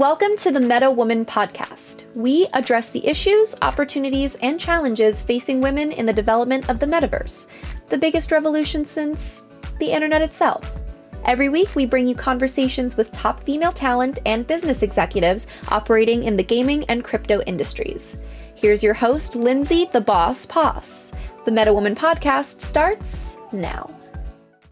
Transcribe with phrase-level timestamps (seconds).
[0.00, 2.06] Welcome to the Meta Woman podcast.
[2.16, 7.48] We address the issues, opportunities, and challenges facing women in the development of the metaverse,
[7.88, 9.46] the biggest revolution since
[9.78, 10.80] the internet itself.
[11.26, 16.34] Every week, we bring you conversations with top female talent and business executives operating in
[16.34, 18.22] the gaming and crypto industries.
[18.54, 21.12] Here's your host, Lindsay the Boss Poss.
[21.44, 23.90] The Meta Woman podcast starts now.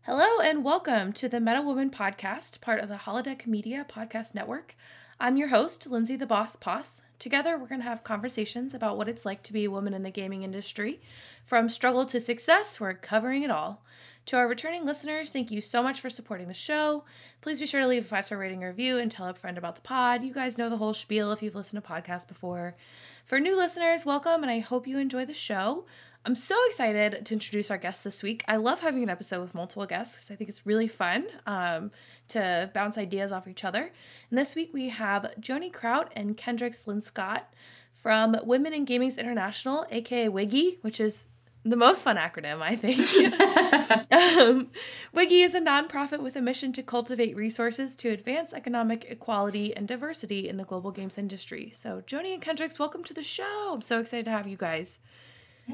[0.06, 4.74] Hello, and welcome to the Meta Woman podcast, part of the Holodeck Media Podcast Network.
[5.20, 7.02] I'm your host, Lindsay the Boss Poss.
[7.18, 10.04] Together, we're going to have conversations about what it's like to be a woman in
[10.04, 11.00] the gaming industry.
[11.44, 13.82] From struggle to success, we're covering it all.
[14.26, 17.02] To our returning listeners, thank you so much for supporting the show.
[17.40, 19.58] Please be sure to leave a five star rating or review and tell a friend
[19.58, 20.22] about the pod.
[20.22, 22.76] You guys know the whole spiel if you've listened to podcasts before.
[23.26, 25.84] For new listeners, welcome, and I hope you enjoy the show.
[26.24, 28.44] I'm so excited to introduce our guest this week.
[28.48, 30.30] I love having an episode with multiple guests.
[30.30, 31.90] I think it's really fun um,
[32.28, 33.90] to bounce ideas off each other.
[34.30, 37.42] And this week we have Joanie Kraut and Kendryx Linscott
[37.94, 41.24] from Women in Gaming's International, aka WIGI, which is
[41.64, 42.98] the most fun acronym, I think.
[44.12, 44.70] um,
[45.14, 49.88] WIGI is a nonprofit with a mission to cultivate resources to advance economic equality and
[49.88, 51.72] diversity in the global games industry.
[51.74, 53.70] So, Joanie and Kendryx, welcome to the show.
[53.72, 54.98] I'm so excited to have you guys.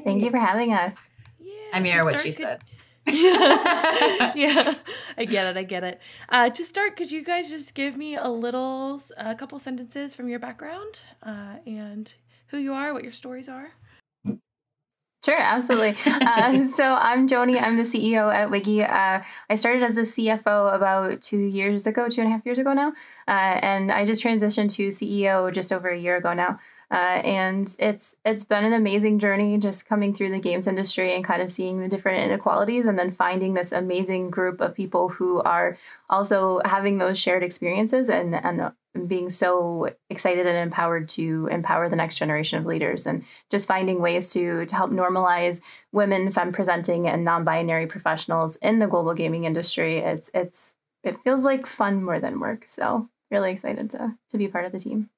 [0.02, 0.96] Thank you for having us.
[1.38, 2.64] Yeah, I'm here what she could, said.
[3.06, 4.74] yeah, yeah,
[5.16, 5.58] I get it.
[5.58, 6.00] I get it.
[6.28, 10.28] Uh, to start, could you guys just give me a little, a couple sentences from
[10.28, 12.12] your background uh, and
[12.48, 13.72] who you are, what your stories are?
[15.24, 15.96] Sure, absolutely.
[16.06, 17.58] Uh, so I'm Joanie.
[17.58, 18.90] I'm the CEO at WIGI.
[18.90, 22.58] Uh, I started as a CFO about two years ago, two and a half years
[22.58, 22.88] ago now,
[23.28, 23.30] uh,
[23.62, 26.58] and I just transitioned to CEO just over a year ago now.
[26.94, 31.24] Uh, and it's it's been an amazing journey just coming through the games industry and
[31.24, 35.42] kind of seeing the different inequalities and then finding this amazing group of people who
[35.42, 35.76] are
[36.08, 38.70] also having those shared experiences and and
[39.08, 43.08] being so excited and empowered to empower the next generation of leaders.
[43.08, 48.78] And just finding ways to to help normalize women femme presenting and non-binary professionals in
[48.78, 49.98] the global gaming industry.
[49.98, 52.66] It's it's it feels like fun more than work.
[52.68, 55.10] So really excited to to be part of the team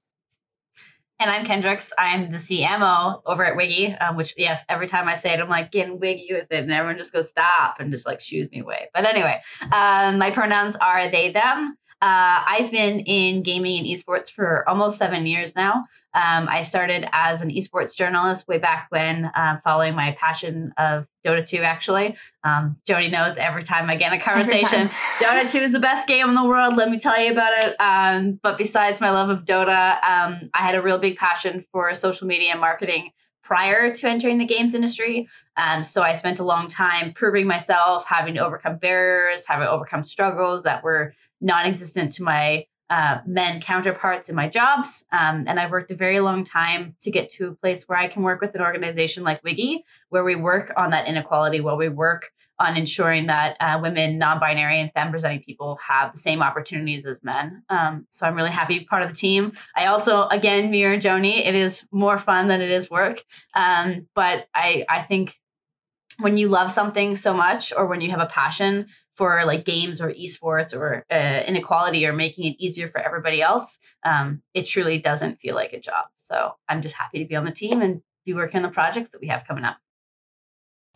[1.18, 1.92] and I'm Kendryx.
[1.98, 5.48] I'm the CMO over at WIGI, um, which, yes, every time I say it, I'm
[5.48, 6.62] like, getting wiggy with it.
[6.62, 8.88] And everyone just goes, stop, and just like shoos me away.
[8.92, 9.40] But anyway,
[9.72, 11.76] um, my pronouns are they, them.
[12.02, 15.86] Uh, I've been in gaming and esports for almost seven years now.
[16.12, 21.08] Um, I started as an esports journalist way back when, uh, following my passion of
[21.24, 22.14] Dota 2, actually.
[22.44, 26.06] Um, Joanie knows every time I get in a conversation, Dota 2 is the best
[26.06, 26.76] game in the world.
[26.76, 27.74] Let me tell you about it.
[27.80, 31.94] Um, but besides my love of Dota, um, I had a real big passion for
[31.94, 33.10] social media and marketing
[33.46, 35.28] prior to entering the games industry.
[35.56, 39.70] Um, so I spent a long time proving myself, having to overcome barriers, having to
[39.70, 41.14] overcome struggles that were
[41.46, 45.04] non-existent to my uh, men counterparts in my jobs.
[45.10, 48.08] Um, and I've worked a very long time to get to a place where I
[48.08, 51.88] can work with an organization like WIGI, where we work on that inequality, where we
[51.88, 57.22] work on ensuring that uh, women, non-binary, and femme-presenting people have the same opportunities as
[57.22, 57.62] men.
[57.68, 59.52] Um, so I'm really happy part of the team.
[59.74, 61.44] I also, again, mirror Joanie.
[61.44, 63.22] It is more fun than it is work,
[63.54, 65.38] um, but I I think
[66.18, 68.86] when you love something so much, or when you have a passion
[69.16, 73.78] for like games or esports or uh, inequality or making it easier for everybody else,
[74.04, 76.06] um, it truly doesn't feel like a job.
[76.16, 79.10] So I'm just happy to be on the team and be working on the projects
[79.10, 79.78] that we have coming up.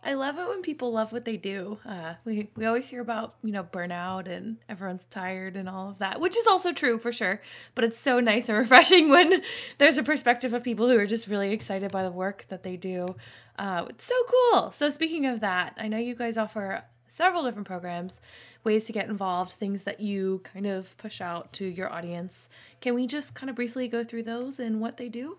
[0.03, 1.77] I love it when people love what they do.
[1.85, 5.99] Uh, we we always hear about you know burnout and everyone's tired and all of
[5.99, 7.39] that, which is also true for sure.
[7.75, 9.43] But it's so nice and refreshing when
[9.77, 12.77] there's a perspective of people who are just really excited by the work that they
[12.77, 13.15] do.
[13.59, 14.71] Uh, it's so cool.
[14.71, 18.21] So speaking of that, I know you guys offer several different programs,
[18.63, 22.47] ways to get involved, things that you kind of push out to your audience.
[22.79, 25.37] Can we just kind of briefly go through those and what they do?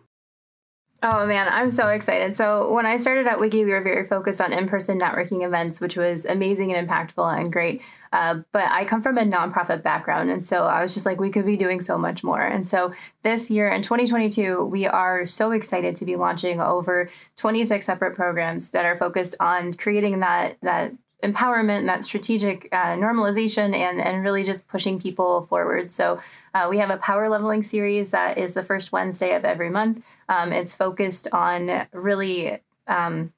[1.05, 2.37] Oh man, I'm so excited.
[2.37, 5.81] So, when I started at WIGI, we were very focused on in person networking events,
[5.81, 7.83] which was amazing and impactful and great.
[8.13, 10.31] Uh, but I come from a nonprofit background.
[10.31, 12.43] And so I was just like, we could be doing so much more.
[12.43, 12.93] And so
[13.25, 18.71] this year in 2022, we are so excited to be launching over 26 separate programs
[18.71, 20.93] that are focused on creating that, that
[21.23, 25.93] empowerment, that strategic uh, normalization, and and really just pushing people forward.
[25.93, 26.21] So
[26.55, 30.03] uh, we have a power leveling series that is the first Wednesday of every month.
[30.29, 33.33] Um, it's focused on really um,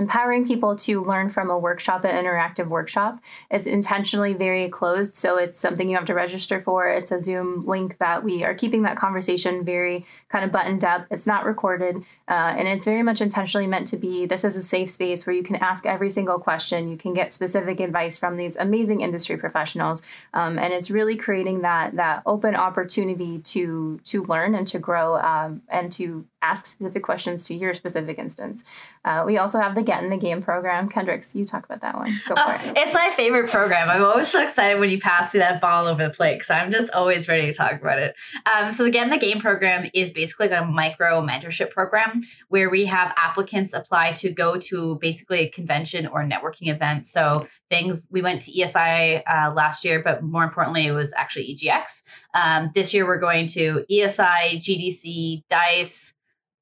[0.00, 3.20] empowering people to learn from a workshop, an interactive workshop.
[3.50, 6.88] It's intentionally very closed, so it's something you have to register for.
[6.88, 11.06] It's a Zoom link that we are keeping that conversation very kind of buttoned up.
[11.10, 11.96] It's not recorded,
[12.28, 15.36] uh, and it's very much intentionally meant to be this is a safe space where
[15.36, 16.88] you can ask every single question.
[16.88, 20.02] You can get specific advice from these amazing industry professionals,
[20.32, 25.18] um, and it's really creating that that open opportunity to to learn and to grow
[25.18, 28.64] um, and to ask specific questions to your specific instance.
[29.04, 30.88] Uh, we also have the Get in the Game program.
[30.88, 32.18] Kendryx, you talk about that one.
[32.28, 32.76] Go for it.
[32.76, 33.88] It's my favorite program.
[33.88, 36.70] I'm always so excited when you pass me that ball over the plate because I'm
[36.70, 38.14] just always ready to talk about it.
[38.52, 42.22] Um, so the Get in the Game program is basically like a micro mentorship program
[42.48, 47.04] where we have applicants apply to go to basically a convention or networking event.
[47.04, 51.54] So things we went to ESI uh, last year, but more importantly, it was actually
[51.54, 52.02] EGX.
[52.34, 56.14] Um, this year we're going to ESI, GDC, Dice.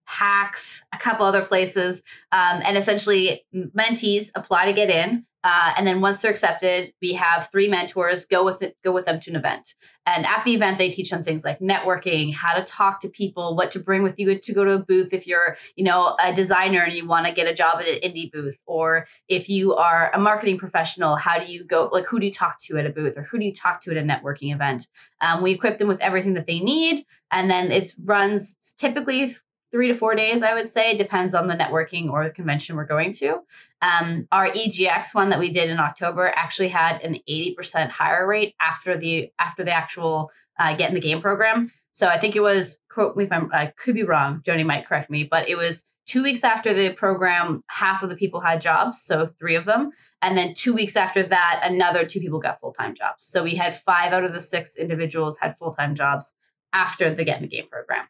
[0.08, 2.02] PAX, a couple other places,
[2.32, 5.26] um, and essentially mentees apply to get in.
[5.44, 9.06] Uh, and then once they're accepted, we have three mentors go with it, go with
[9.06, 9.74] them to an event.
[10.04, 13.54] And at the event, they teach them things like networking, how to talk to people,
[13.54, 16.34] what to bring with you to go to a booth if you're, you know, a
[16.34, 19.74] designer and you want to get a job at an indie booth, or if you
[19.74, 21.88] are a marketing professional, how do you go?
[21.92, 23.92] Like, who do you talk to at a booth, or who do you talk to
[23.92, 24.88] at a networking event?
[25.20, 29.36] Um, we equip them with everything that they need, and then it runs typically
[29.70, 30.96] three to four days, I would say.
[30.96, 33.40] depends on the networking or the convention we're going to.
[33.82, 38.54] Um, our EGX one that we did in October actually had an 80% higher rate
[38.60, 41.70] after the after the actual uh, get in the game program.
[41.92, 44.42] So I think it was quote me if I'm I could be wrong.
[44.44, 48.16] Joanie might correct me, but it was two weeks after the program, half of the
[48.16, 49.90] people had jobs, so three of them.
[50.22, 53.26] And then two weeks after that, another two people got full time jobs.
[53.26, 56.32] So we had five out of the six individuals had full time jobs
[56.72, 58.06] after the Get in the Game program.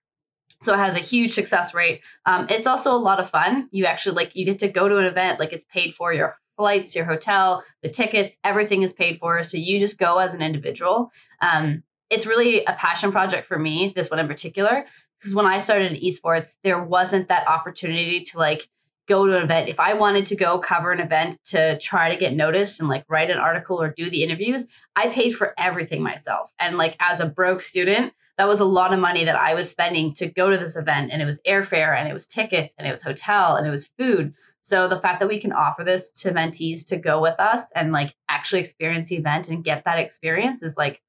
[0.63, 2.03] So it has a huge success rate.
[2.27, 3.69] Um, it's also a lot of fun.
[3.71, 6.37] You actually like you get to go to an event like it's paid for your
[6.57, 9.43] flights, your hotel, the tickets, everything is paid for.
[9.43, 11.13] So you just go as an individual.
[11.41, 13.93] Um, it's really a passion project for me.
[13.95, 14.85] This one in particular,
[15.19, 18.69] because when I started in esports, there wasn't that opportunity to like
[19.07, 19.69] go to an event.
[19.69, 23.05] If I wanted to go cover an event to try to get noticed and like
[23.09, 24.67] write an article or do the interviews,
[24.97, 26.53] I paid for everything myself.
[26.59, 29.69] And like as a broke student, that was a lot of money that I was
[29.69, 31.11] spending to go to this event.
[31.13, 33.91] And it was airfare and it was tickets and it was hotel and it was
[33.99, 34.33] food.
[34.63, 37.93] So the fact that we can offer this to mentees to go with us and
[37.93, 41.03] like actually experience the event and get that experience is like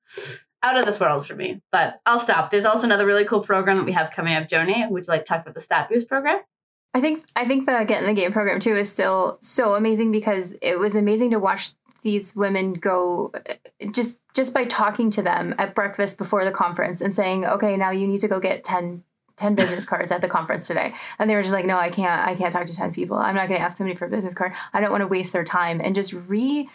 [0.64, 1.62] out of this world for me.
[1.72, 2.50] But I'll stop.
[2.50, 4.88] There's also another really cool program that we have coming up, Joanie.
[4.90, 6.40] Would you like to talk about the Stat Boost program?
[6.94, 10.12] I think I think the Get in the Game program too is still so amazing
[10.12, 13.54] because it was amazing to watch these women go uh,
[13.92, 17.92] just just by talking to them at breakfast before the conference and saying, okay, now
[17.92, 19.04] you need to go get 10,
[19.38, 20.94] 10 business cards at the conference today.
[21.18, 23.18] And they were just like, no, I can't, I can't talk to 10 people.
[23.18, 24.54] I'm not going to ask somebody for a business card.
[24.72, 26.70] I don't want to waste their time and just re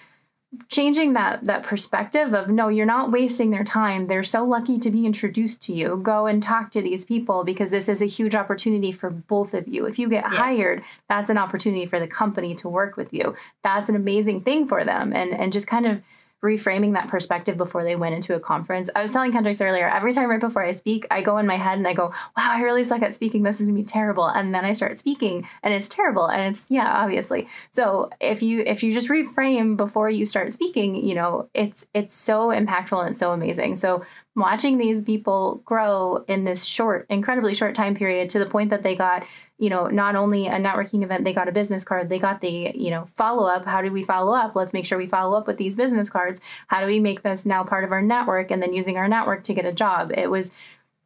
[0.68, 4.06] changing that that perspective of no you're not wasting their time.
[4.06, 6.00] They're so lucky to be introduced to you.
[6.02, 9.68] Go and talk to these people because this is a huge opportunity for both of
[9.68, 9.86] you.
[9.86, 10.36] If you get yeah.
[10.36, 13.34] hired that's an opportunity for the company to work with you.
[13.62, 15.12] That's an amazing thing for them.
[15.12, 16.00] And and just kind of
[16.44, 18.90] reframing that perspective before they went into a conference.
[18.94, 21.56] I was telling Kendryx earlier, every time right before I speak, I go in my
[21.56, 23.42] head and I go, wow, I really suck at speaking.
[23.42, 24.26] This is gonna be terrible.
[24.26, 26.26] And then I start speaking and it's terrible.
[26.26, 27.48] And it's yeah, obviously.
[27.72, 32.14] So if you if you just reframe before you start speaking, you know, it's it's
[32.14, 33.76] so impactful and so amazing.
[33.76, 34.04] So
[34.36, 38.82] watching these people grow in this short, incredibly short time period to the point that
[38.82, 39.24] they got,
[39.58, 42.72] you know, not only a networking event, they got a business card, they got the,
[42.74, 43.64] you know, follow up.
[43.64, 44.56] How do we follow up?
[44.56, 46.40] Let's make sure we follow up with these business cards.
[46.66, 49.44] How do we make this now part of our network and then using our network
[49.44, 50.10] to get a job?
[50.12, 50.50] It was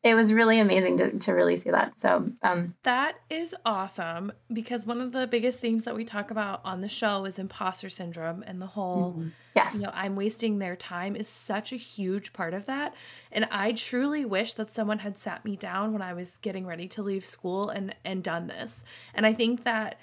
[0.08, 2.00] it was really amazing to, to really see that.
[2.00, 6.60] So um, that is awesome because one of the biggest themes that we talk about
[6.64, 9.28] on the show is imposter syndrome and the whole mm-hmm.
[9.54, 12.94] yes, you know, I'm wasting their time is such a huge part of that.
[13.30, 16.88] And I truly wish that someone had sat me down when I was getting ready
[16.88, 18.84] to leave school and and done this.
[19.14, 19.98] And I think that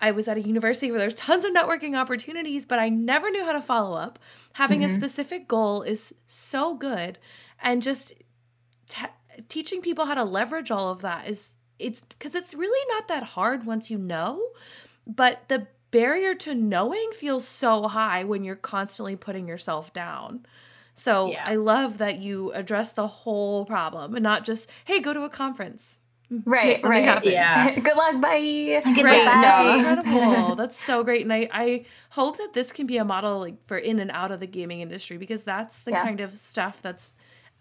[0.00, 3.44] I was at a university where there's tons of networking opportunities, but I never knew
[3.44, 4.18] how to follow up.
[4.52, 4.92] Having mm-hmm.
[4.92, 7.18] a specific goal is so good
[7.62, 8.12] and just
[8.88, 9.06] te-
[9.48, 13.22] teaching people how to leverage all of that is it's because it's really not that
[13.22, 14.42] hard once you know,
[15.06, 20.46] but the barrier to knowing feels so high when you're constantly putting yourself down.
[20.94, 21.44] So yeah.
[21.46, 25.30] I love that you address the whole problem and not just, hey, go to a
[25.30, 25.98] conference.
[26.28, 27.04] Right, right.
[27.04, 27.30] Happen.
[27.30, 27.78] Yeah.
[27.80, 28.20] Good luck.
[28.20, 28.40] Bye.
[28.40, 29.24] Good right.
[29.24, 29.82] Bye.
[29.82, 30.56] That's incredible.
[30.56, 31.22] That's so great.
[31.22, 34.32] And I, I hope that this can be a model like for in and out
[34.32, 36.02] of the gaming industry because that's the yeah.
[36.02, 37.14] kind of stuff that's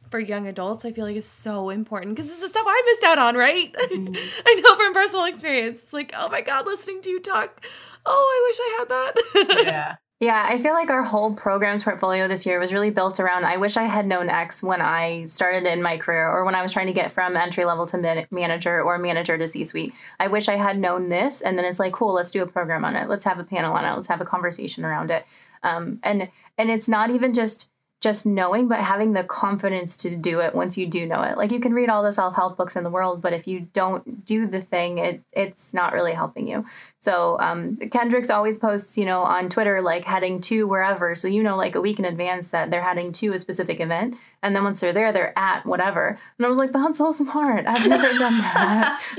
[0.10, 3.04] for young adults, I feel like is so important because this is stuff I missed
[3.04, 3.74] out on, right?
[3.74, 4.16] Mm-hmm.
[4.46, 5.84] I know from personal experience.
[5.84, 7.66] It's like, oh my God, listening to you talk.
[8.06, 9.64] Oh, I wish I had that.
[9.66, 9.96] yeah.
[10.22, 13.58] Yeah, I feel like our whole programs portfolio this year was really built around I
[13.58, 16.72] wish I had known X when I started in my career or when I was
[16.72, 19.94] trying to get from entry level to man- manager or manager to C suite.
[20.18, 21.42] I wish I had known this.
[21.42, 23.10] And then it's like, cool, let's do a program on it.
[23.10, 23.94] Let's have a panel on it.
[23.94, 25.26] Let's have a conversation around it.
[25.64, 27.70] Um, and and it's not even just
[28.06, 31.38] just knowing, but having the confidence to do it once you do know it.
[31.38, 33.62] Like you can read all the self help books in the world, but if you
[33.74, 36.68] don't do the thing, it it's not really helping you.
[37.00, 41.42] So um, Kendryx always posts, you know, on Twitter like heading to wherever, so you
[41.42, 44.64] know like a week in advance that they're heading to a specific event, and then
[44.64, 46.20] once they're there, they're at whatever.
[46.38, 47.66] And I was like, that's so smart.
[47.66, 49.02] I've never done that.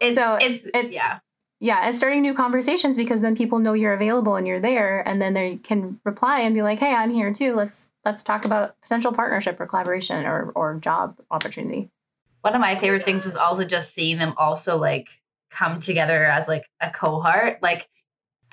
[0.00, 1.18] it's, so it's, it's yeah
[1.62, 5.22] yeah and starting new conversations because then people know you're available and you're there and
[5.22, 8.78] then they can reply and be like hey i'm here too let's let's talk about
[8.82, 11.88] potential partnership or collaboration or or job opportunity
[12.42, 15.08] one of my favorite things was also just seeing them also like
[15.50, 17.88] come together as like a cohort like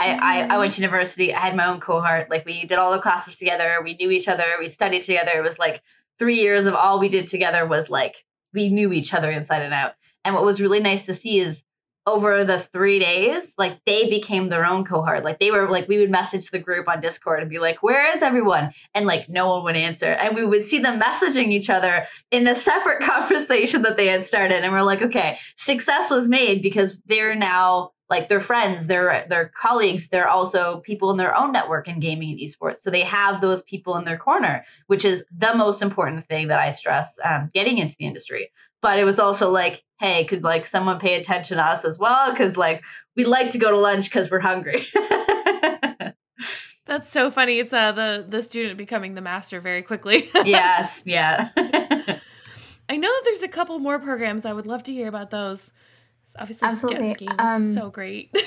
[0.01, 0.83] I, I, I went to mm.
[0.83, 1.33] university.
[1.33, 2.29] I had my own cohort.
[2.29, 3.79] Like we did all the classes together.
[3.83, 4.45] We knew each other.
[4.57, 5.31] We studied together.
[5.35, 5.81] It was like
[6.17, 8.23] three years of all we did together was like
[8.53, 9.95] we knew each other inside and out.
[10.23, 11.63] And what was really nice to see is
[12.09, 15.23] over the three days, like they became their own cohort.
[15.23, 18.15] Like they were like, we would message the group on Discord and be like, where
[18.15, 18.71] is everyone?
[18.93, 20.07] And like no one would answer.
[20.07, 24.25] And we would see them messaging each other in a separate conversation that they had
[24.25, 24.63] started.
[24.63, 29.51] And we're like, okay, success was made because they're now like their friends, their their
[29.55, 32.77] colleagues, they're also people in their own network in gaming and esports.
[32.77, 36.59] So they have those people in their corner, which is the most important thing that
[36.59, 38.51] I stress um, getting into the industry.
[38.81, 42.31] But it was also like hey could like someone pay attention to us as well?
[42.31, 42.83] Because like
[43.15, 44.85] we like to go to lunch because we're hungry.
[46.85, 47.59] That's so funny.
[47.59, 50.29] It's uh the the student becoming the master very quickly.
[50.45, 51.49] Yes yeah.
[52.89, 54.45] I know that there's a couple more programs.
[54.45, 55.69] I would love to hear about those
[56.37, 57.27] obviously absolutely.
[57.27, 58.35] Um, so great.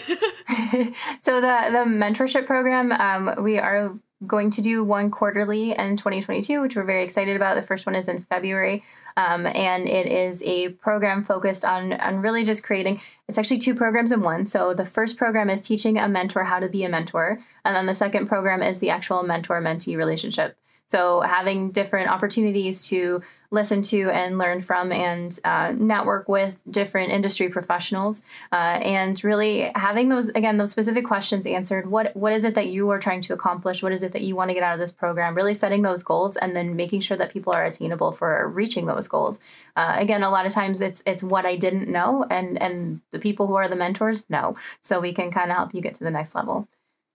[1.23, 3.95] So the the mentorship program um, we are
[4.27, 7.57] going to do one quarterly in 2022, which we're very excited about.
[7.57, 8.85] The first one is in February.
[9.17, 13.75] Um, and it is a program focused on, on really just creating it's actually two
[13.75, 14.47] programs in one.
[14.47, 17.41] So the first program is teaching a mentor how to be a mentor.
[17.65, 20.57] And then the second program is the actual mentor mentee relationship.
[20.89, 27.13] So having different opportunities to listen to and learn from and uh, network with different
[27.13, 31.89] industry professionals uh, and really having those again those specific questions answered.
[31.89, 33.83] What what is it that you are trying to accomplish?
[33.83, 35.35] What is it that you want to get out of this program?
[35.35, 39.07] Really setting those goals and then making sure that people are attainable for reaching those
[39.07, 39.39] goals.
[39.77, 43.19] Uh, again a lot of times it's it's what i didn't know and and the
[43.19, 46.05] people who are the mentors know so we can kind of help you get to
[46.05, 46.69] the next level.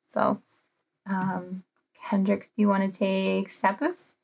[0.09, 0.41] So
[1.09, 1.63] um,
[2.05, 4.16] Kendryx, do you want to take Stat Boost?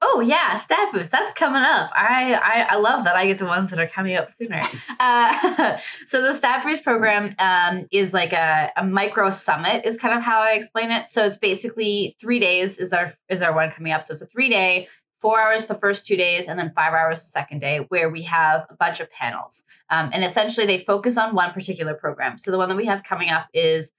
[0.00, 1.10] Oh yeah, Stat Boost.
[1.10, 1.90] That's coming up.
[1.94, 4.62] I, I, I love that I get the ones that are coming up sooner.
[5.00, 5.76] uh,
[6.06, 9.84] so the Stat Boost program um, is like a, a micro summit.
[9.84, 11.08] Is kind of how I explain it.
[11.08, 14.04] So it's basically three days is our is our one coming up.
[14.04, 14.86] So it's a three day,
[15.20, 18.22] four hours the first two days, and then five hours the second day, where we
[18.22, 19.64] have a bunch of panels.
[19.90, 22.38] Um, and essentially, they focus on one particular program.
[22.38, 23.90] So the one that we have coming up is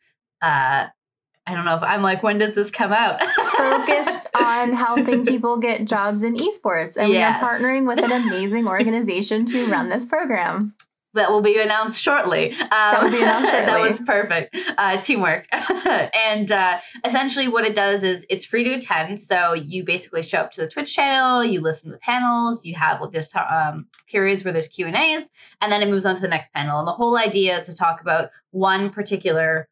[0.42, 0.88] uh,
[1.50, 3.24] I don't know if I'm like, when does this come out?
[3.58, 6.96] Focused on helping people get jobs in esports.
[6.96, 7.12] And yes.
[7.12, 10.76] we are partnering with an amazing organization to run this program.
[11.16, 12.52] That will be announced shortly.
[12.52, 13.66] Um, that will be announced shortly.
[13.66, 14.56] that was perfect.
[14.78, 15.48] Uh, teamwork.
[15.52, 19.20] and uh, essentially, what it does is it's free to attend.
[19.20, 22.76] So you basically show up to the Twitch channel, you listen to the panels, you
[22.76, 26.14] have like, this um, periods where there's Q and A's, and then it moves on
[26.14, 26.78] to the next panel.
[26.78, 29.68] And the whole idea is to talk about one particular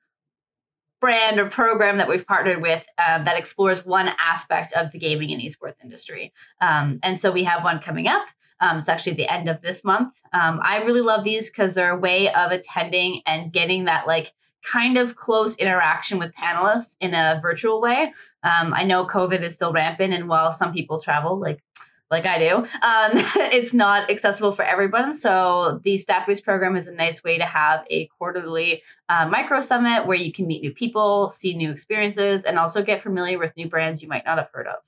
[1.00, 5.32] brand or program that we've partnered with um, that explores one aspect of the gaming
[5.32, 6.34] and esports industry.
[6.62, 8.27] Um, and so we have one coming up.
[8.60, 10.16] Um, it's actually the end of this month.
[10.34, 14.34] Um, I really love these because they're a way of attending and getting that like
[14.63, 18.13] kind of close interaction with panelists in a virtual way.
[18.44, 21.63] Um, I know COVID is still rampant, and while some people travel, like
[22.10, 22.66] like I do, um,
[23.52, 25.14] it's not accessible for everyone.
[25.14, 29.60] So the Stat Boost program is a nice way to have a quarterly uh, micro
[29.60, 33.56] summit where you can meet new people, see new experiences, and also get familiar with
[33.58, 34.80] new brands you might not have heard of.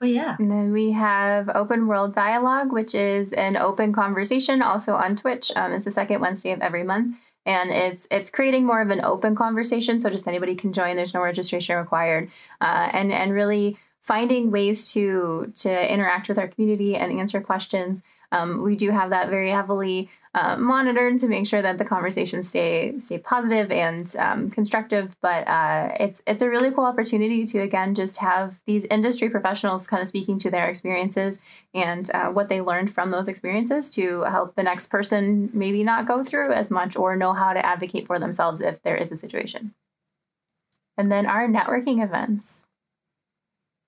[0.00, 0.36] But yeah.
[0.38, 5.50] And then we have Open World Dialogue, which is an open conversation also on Twitch.
[5.56, 7.16] Um, it's the second Wednesday of every month.
[7.46, 10.96] And it's it's creating more of an open conversation, so just anybody can join.
[10.96, 12.28] There's no registration required,
[12.60, 18.02] uh, and and really finding ways to to interact with our community and answer questions.
[18.32, 22.48] Um, we do have that very heavily uh, monitored to make sure that the conversations
[22.48, 25.16] stay stay positive and um, constructive.
[25.20, 29.86] But uh, it's it's a really cool opportunity to again just have these industry professionals
[29.86, 31.40] kind of speaking to their experiences
[31.74, 36.06] and uh, what they learned from those experiences to help the next person maybe not
[36.06, 39.16] go through as much or know how to advocate for themselves if there is a
[39.16, 39.74] situation.
[40.98, 42.65] And then our networking events.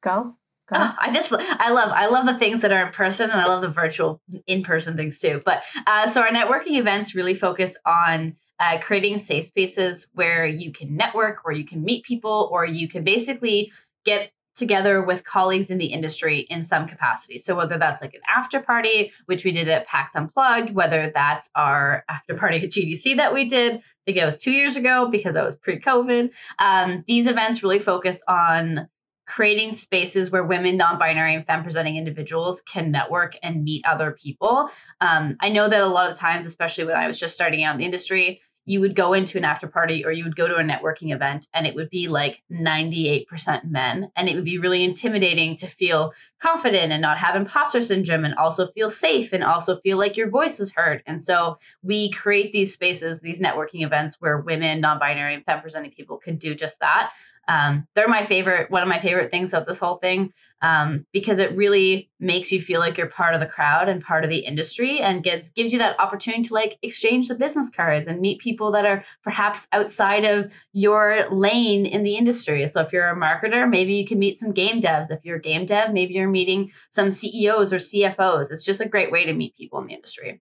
[0.02, 0.34] Go.
[0.70, 3.46] Oh, I just I love I love the things that are in person and I
[3.46, 5.40] love the virtual in person things too.
[5.44, 10.72] But uh, so our networking events really focus on uh, creating safe spaces where you
[10.72, 13.72] can network, where you can meet people, or you can basically
[14.04, 17.38] get together with colleagues in the industry in some capacity.
[17.38, 21.48] So whether that's like an after party, which we did at PAX Unplugged, whether that's
[21.54, 25.08] our after party at GDC that we did, I think it was two years ago
[25.10, 26.34] because I was pre-COVID.
[26.58, 28.88] Um, these events really focus on
[29.28, 34.12] creating spaces where women, non binary, and femme presenting individuals can network and meet other
[34.12, 34.70] people.
[35.00, 37.74] Um, I know that a lot of times, especially when I was just starting out
[37.74, 40.56] in the industry, you would go into an after party or you would go to
[40.56, 44.12] a networking event and it would be like 98% men.
[44.14, 48.34] And it would be really intimidating to feel confident and not have imposter syndrome and
[48.34, 51.02] also feel safe and also feel like your voice is heard.
[51.06, 55.62] And so we create these spaces, these networking events where women, non binary, and femme
[55.62, 57.12] presenting people can do just that.
[57.48, 61.38] Um, they're my favorite, one of my favorite things of this whole thing um, because
[61.38, 64.38] it really makes you feel like you're part of the crowd and part of the
[64.38, 68.40] industry and gives gives you that opportunity to like exchange the business cards and meet
[68.40, 72.66] people that are perhaps outside of your lane in the industry.
[72.66, 75.10] So if you're a marketer, maybe you can meet some game devs.
[75.10, 78.50] If you're a game dev, maybe you're meeting some CEOs or CFOs.
[78.50, 80.40] It's just a great way to meet people in the industry.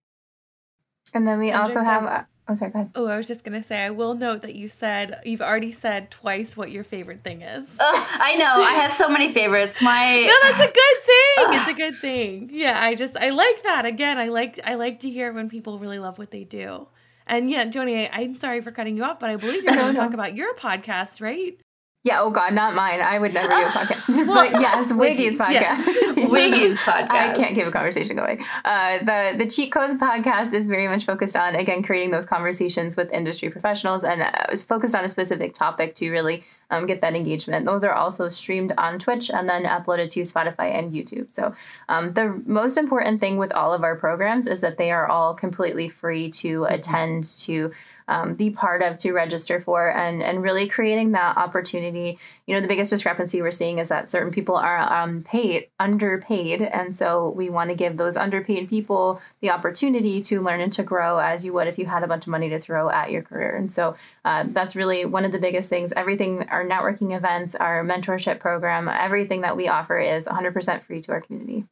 [1.14, 2.90] And then we also have Oh, sorry, go ahead.
[2.94, 6.10] Oh, I was just gonna say, I will note that you said you've already said
[6.10, 7.68] twice what your favorite thing is.
[7.78, 8.46] I know.
[8.46, 9.76] I have so many favorites.
[9.82, 11.60] My no, that's a good thing.
[11.60, 12.50] It's a good thing.
[12.52, 13.84] Yeah, I just I like that.
[13.84, 16.86] Again, I like I like to hear when people really love what they do.
[17.28, 19.94] And yeah, Joanie, I, am sorry for cutting you off, but I believe you're going
[19.94, 21.60] to talk about your podcast, right?
[22.08, 23.02] Yeah, oh God, not mine.
[23.02, 24.26] I would never do a podcast.
[24.26, 25.52] but yes, WIGI's podcast.
[25.52, 25.84] Yeah.
[26.14, 27.10] WIGI's podcast.
[27.10, 28.42] I can't keep a conversation going.
[28.64, 32.96] Uh, the the Cheat Codes podcast is very much focused on again creating those conversations
[32.96, 37.02] with industry professionals, and uh, was focused on a specific topic to really um, get
[37.02, 37.66] that engagement.
[37.66, 41.26] Those are also streamed on Twitch and then uploaded to Spotify and YouTube.
[41.32, 41.54] So
[41.90, 45.34] um, the most important thing with all of our programs is that they are all
[45.34, 46.72] completely free to mm-hmm.
[46.72, 47.72] attend to
[48.08, 52.18] um, be part of to register for and and really creating that opportunity.
[52.46, 56.62] You know the biggest discrepancy we're seeing is that certain people are um, paid underpaid.
[56.62, 60.82] And so we want to give those underpaid people the opportunity to learn and to
[60.82, 63.22] grow as you would if you had a bunch of money to throw at your
[63.22, 63.54] career.
[63.54, 65.92] And so uh, that's really one of the biggest things.
[65.94, 71.12] Everything our networking events our mentorship program everything that we offer is 100% free to
[71.12, 71.64] our community.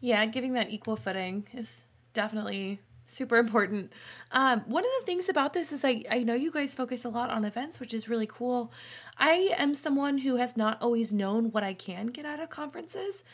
[0.00, 1.82] Yeah giving that equal footing is
[2.14, 3.92] definitely super important.
[4.30, 7.08] Um, one of the things about this is I, I know you guys focus a
[7.08, 8.72] lot on events, which is really cool.
[9.16, 13.24] I am someone who has not always known what I can get out of conferences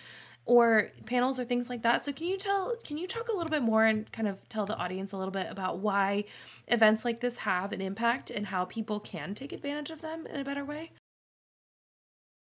[0.46, 2.04] or panels or things like that.
[2.04, 4.66] So can you tell can you talk a little bit more and kind of tell
[4.66, 6.24] the audience a little bit about why
[6.68, 10.40] events like this have an impact and how people can take advantage of them in
[10.40, 10.90] a better way?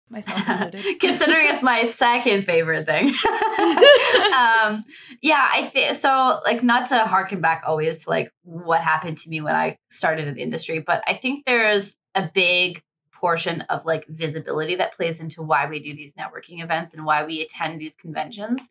[0.09, 0.99] Myself included.
[0.99, 3.07] Considering it's my second favorite thing.
[3.07, 4.83] um,
[5.21, 6.39] yeah, I think so.
[6.43, 10.27] Like, not to harken back always to like what happened to me when I started
[10.27, 12.83] in the industry, but I think there's a big
[13.23, 17.23] portion of like visibility that plays into why we do these networking events and why
[17.23, 18.69] we attend these conventions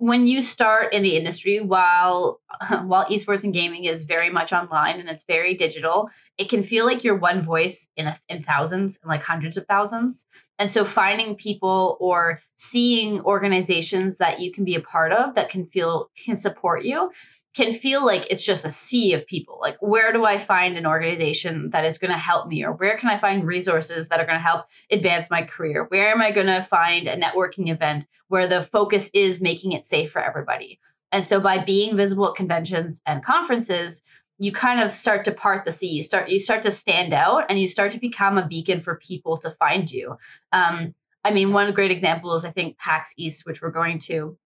[0.00, 2.40] when you start in the industry while
[2.84, 6.86] while esports and gaming is very much online and it's very digital it can feel
[6.86, 10.24] like you're one voice in a, in thousands and like hundreds of thousands.
[10.58, 15.50] And so finding people or seeing organizations that you can be a part of that
[15.50, 17.10] can feel can support you
[17.54, 19.58] can feel like it's just a sea of people.
[19.60, 22.64] Like, where do I find an organization that is going to help me?
[22.64, 25.86] Or where can I find resources that are going to help advance my career?
[25.88, 29.84] Where am I going to find a networking event where the focus is making it
[29.84, 30.78] safe for everybody?
[31.12, 34.00] And so, by being visible at conventions and conferences,
[34.38, 35.88] you kind of start to part the sea.
[35.88, 38.94] You start you start to stand out, and you start to become a beacon for
[38.96, 40.16] people to find you.
[40.52, 44.38] Um, I mean, one great example is I think PAX East, which we're going to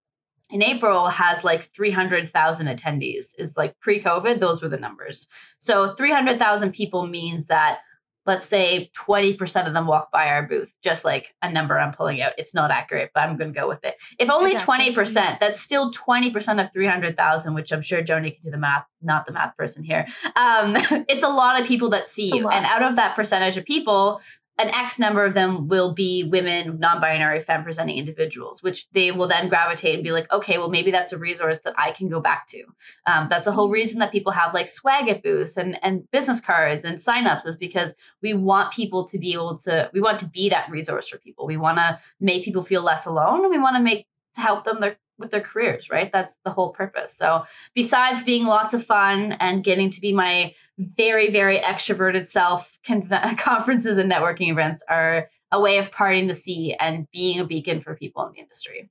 [0.55, 3.33] in April has like 300,000 attendees.
[3.38, 5.27] Is like pre-COVID, those were the numbers.
[5.59, 7.81] So 300,000 people means that
[8.25, 12.23] let's say 20% of them walk by our booth, just like a number I'm pulling
[12.23, 12.33] out.
[12.38, 13.97] It's not accurate, but I'm going to go with it.
[14.19, 18.57] If only 20%, that's still 20% of 300,000, which I'm sure Joanie can do the
[18.57, 20.07] math, not the math person here.
[20.37, 20.77] Um,
[21.09, 22.49] it's a lot of people that see you.
[22.49, 24.23] And out of that percentage of people,
[24.59, 29.11] an X number of them will be women, non binary, femme presenting individuals, which they
[29.11, 32.09] will then gravitate and be like, okay, well, maybe that's a resource that I can
[32.09, 32.64] go back to.
[33.07, 36.40] Um, that's the whole reason that people have like swag at booths and, and business
[36.40, 40.27] cards and signups is because we want people to be able to, we want to
[40.27, 41.47] be that resource for people.
[41.47, 44.81] We want to make people feel less alone we want to make, to help them
[44.81, 46.11] their with their careers, right?
[46.12, 47.14] That's the whole purpose.
[47.16, 52.79] So, besides being lots of fun and getting to be my very, very extroverted self,
[52.87, 57.46] con- conferences and networking events are a way of parting the sea and being a
[57.46, 58.90] beacon for people in the industry.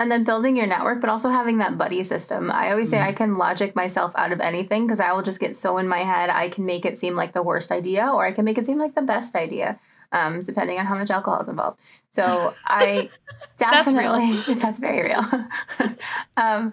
[0.00, 2.52] And then building your network, but also having that buddy system.
[2.52, 3.08] I always say mm-hmm.
[3.08, 5.98] I can logic myself out of anything because I will just get so in my
[5.98, 6.30] head.
[6.30, 8.78] I can make it seem like the worst idea or I can make it seem
[8.78, 9.80] like the best idea
[10.12, 11.78] um, depending on how much alcohol is involved.
[12.10, 13.10] So I
[13.58, 15.24] definitely that's, that's, very real.
[16.36, 16.72] um,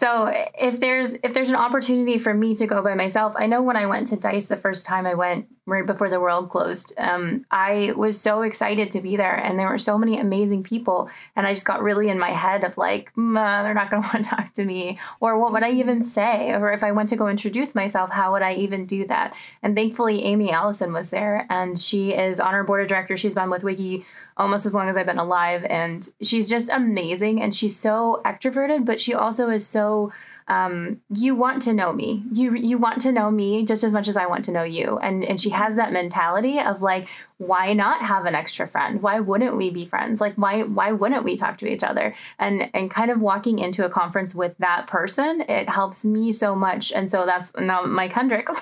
[0.00, 0.26] so
[0.58, 3.76] if there's if there's an opportunity for me to go by myself, I know when
[3.76, 7.46] I went to Dice the first time I went right before the world closed, um,
[7.50, 11.46] I was so excited to be there, and there were so many amazing people, and
[11.46, 14.08] I just got really in my head of like, mm, uh, they're not going to
[14.12, 17.08] want to talk to me, or what would I even say, or if I went
[17.10, 19.32] to go introduce myself, how would I even do that?
[19.62, 23.20] And thankfully, Amy Allison was there, and she is on our board of directors.
[23.20, 24.04] She's been with WIGI
[24.36, 25.64] almost as long as I've been alive.
[25.64, 27.40] And she's just amazing.
[27.40, 30.12] And she's so extroverted, but she also is so
[30.46, 32.22] um, you want to know me.
[32.32, 34.98] You you want to know me just as much as I want to know you.
[34.98, 39.02] And and she has that mentality of like, why not have an extra friend?
[39.02, 40.20] Why wouldn't we be friends?
[40.20, 42.14] Like why why wouldn't we talk to each other?
[42.38, 46.54] And and kind of walking into a conference with that person, it helps me so
[46.54, 46.92] much.
[46.92, 48.60] And so that's now my Kendryx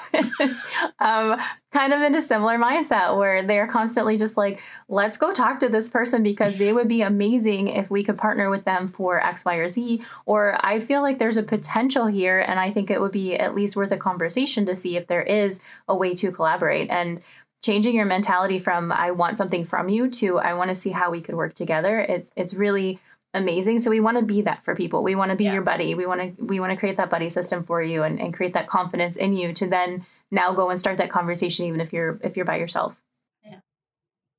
[1.00, 1.38] um,
[1.72, 5.68] kind of in a similar mindset where they're constantly just like, let's go talk to
[5.68, 9.44] this person because they would be amazing if we could partner with them for X,
[9.44, 10.02] Y, or Z.
[10.26, 13.54] Or I feel like there's a potential here, and I think it would be at
[13.54, 16.90] least worth a conversation to see if there is a way to collaborate.
[16.90, 17.20] And
[17.62, 21.10] changing your mentality from I want something from you to I want to see how
[21.10, 22.00] we could work together.
[22.00, 23.00] It's it's really
[23.34, 23.80] amazing.
[23.80, 25.02] So we want to be that for people.
[25.02, 25.54] We want to be yeah.
[25.54, 25.94] your buddy.
[25.94, 28.54] We want to we want to create that buddy system for you and, and create
[28.54, 32.18] that confidence in you to then now go and start that conversation even if you're
[32.22, 33.00] if you're by yourself.
[33.44, 33.60] Yeah.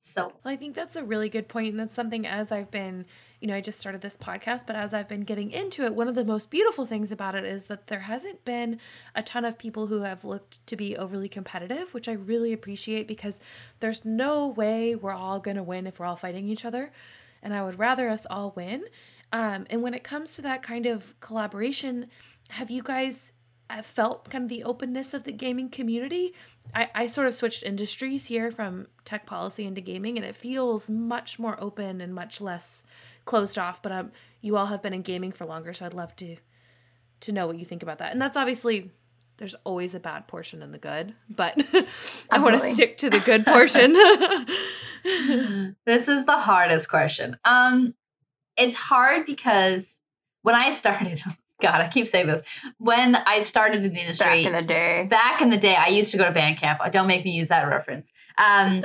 [0.00, 1.70] So well, I think that's a really good point.
[1.70, 3.06] And that's something as I've been
[3.44, 6.08] you know, I just started this podcast, but as I've been getting into it, one
[6.08, 8.80] of the most beautiful things about it is that there hasn't been
[9.14, 13.06] a ton of people who have looked to be overly competitive, which I really appreciate
[13.06, 13.40] because
[13.80, 16.90] there's no way we're all going to win if we're all fighting each other.
[17.42, 18.82] And I would rather us all win.
[19.30, 22.06] Um, and when it comes to that kind of collaboration,
[22.48, 23.32] have you guys
[23.68, 26.32] uh, felt kind of the openness of the gaming community?
[26.74, 30.88] I, I sort of switched industries here from tech policy into gaming, and it feels
[30.88, 32.84] much more open and much less
[33.24, 36.14] closed off, but um, you all have been in gaming for longer, so I'd love
[36.16, 36.36] to
[37.20, 38.12] to know what you think about that.
[38.12, 38.90] And that's obviously
[39.38, 41.54] there's always a bad portion and the good, but
[42.30, 43.92] I want to stick to the good portion.
[45.86, 47.36] this is the hardest question.
[47.44, 47.94] Um,
[48.56, 50.00] it's hard because
[50.42, 51.22] when I started,
[51.60, 52.42] God, I keep saying this.
[52.78, 55.88] When I started in the industry, back in the day, back in the day, I
[55.88, 56.80] used to go to band camp.
[56.92, 58.12] Don't make me use that reference.
[58.38, 58.84] Um,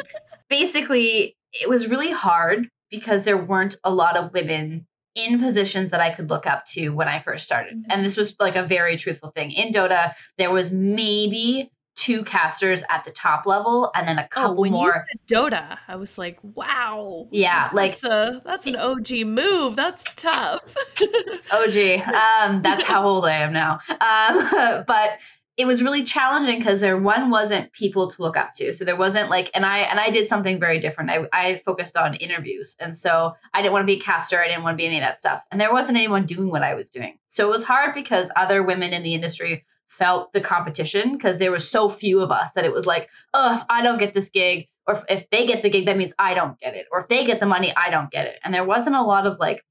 [0.50, 6.02] basically, it was really hard because there weren't a lot of women in positions that
[6.02, 7.74] I could look up to when I first started.
[7.74, 7.92] Mm-hmm.
[7.92, 9.52] And this was like a very truthful thing.
[9.52, 14.28] In Dota, there was maybe two casters at the top level and then a oh,
[14.30, 15.78] couple oh, more Dota.
[15.88, 17.28] I was like, wow.
[17.32, 19.76] Yeah, like that's, a, that's an OG move.
[19.76, 20.62] That's tough.
[21.02, 22.08] it's OG.
[22.08, 23.80] Um, that's how old I am now.
[23.90, 25.20] Um, but
[25.60, 28.72] it was really challenging because there one wasn't people to look up to.
[28.72, 31.10] So there wasn't like and i and i did something very different.
[31.10, 32.78] I, I focused on interviews.
[32.80, 34.42] And so i didn't want to be a caster.
[34.42, 35.46] I didn't want to be any of that stuff.
[35.52, 37.20] And there wasn't anyone doing what i was doing.
[37.28, 41.52] So it was hard because other women in the industry felt the competition because there
[41.52, 44.30] were so few of us that it was like oh if i don't get this
[44.30, 46.86] gig or if, if they get the gig that means i don't get it.
[46.90, 48.40] Or if they get the money i don't get it.
[48.46, 49.66] And there wasn't a lot of like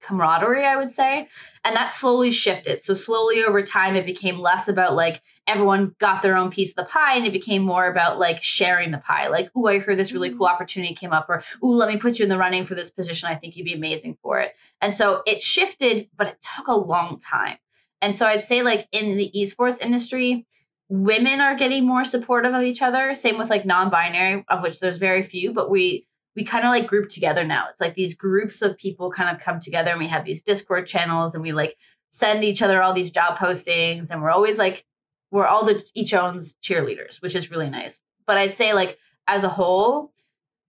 [0.00, 1.28] camaraderie, I would say.
[1.64, 2.82] And that slowly shifted.
[2.82, 6.76] So, slowly over time, it became less about like everyone got their own piece of
[6.76, 9.28] the pie and it became more about like sharing the pie.
[9.28, 10.52] Like, oh, I heard this really cool mm.
[10.52, 13.28] opportunity came up, or oh, let me put you in the running for this position.
[13.28, 14.54] I think you'd be amazing for it.
[14.80, 17.58] And so it shifted, but it took a long time.
[18.02, 20.46] And so I'd say, like, in the esports industry,
[20.88, 23.14] women are getting more supportive of each other.
[23.14, 26.70] Same with like non binary, of which there's very few, but we, we kind of
[26.70, 27.66] like group together now.
[27.70, 30.86] It's like these groups of people kind of come together and we have these Discord
[30.86, 31.76] channels and we like
[32.10, 34.84] send each other all these job postings and we're always like
[35.30, 38.00] we're all the each own's cheerleaders, which is really nice.
[38.26, 40.12] But I'd say like as a whole,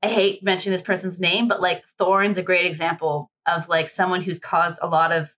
[0.04, 4.21] I hate mentioning this person's name, but like Thorin's a great example of like someone
[4.21, 5.34] who's caused a lot of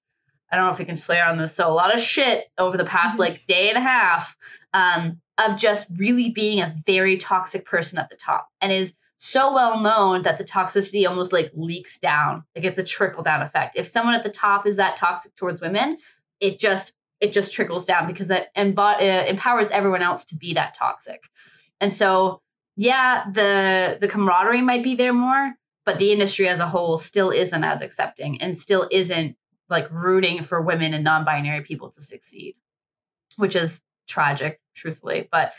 [0.51, 2.77] I don't know if we can swear on this, so a lot of shit over
[2.77, 4.35] the past like day and a half
[4.73, 8.93] um, of just really being a very toxic person at the top and is
[9.25, 12.43] so well known that the toxicity almost like leaks down.
[12.57, 13.77] Like it's a trickle down effect.
[13.77, 15.97] If someone at the top is that toxic towards women,
[16.41, 20.55] it just it just trickles down because it embo- uh, empowers everyone else to be
[20.55, 21.21] that toxic.
[21.79, 22.41] And so,
[22.75, 25.53] yeah, the the camaraderie might be there more,
[25.85, 29.37] but the industry as a whole still isn't as accepting and still isn't
[29.69, 32.57] like rooting for women and non-binary people to succeed,
[33.37, 35.29] which is tragic, truthfully.
[35.31, 35.53] But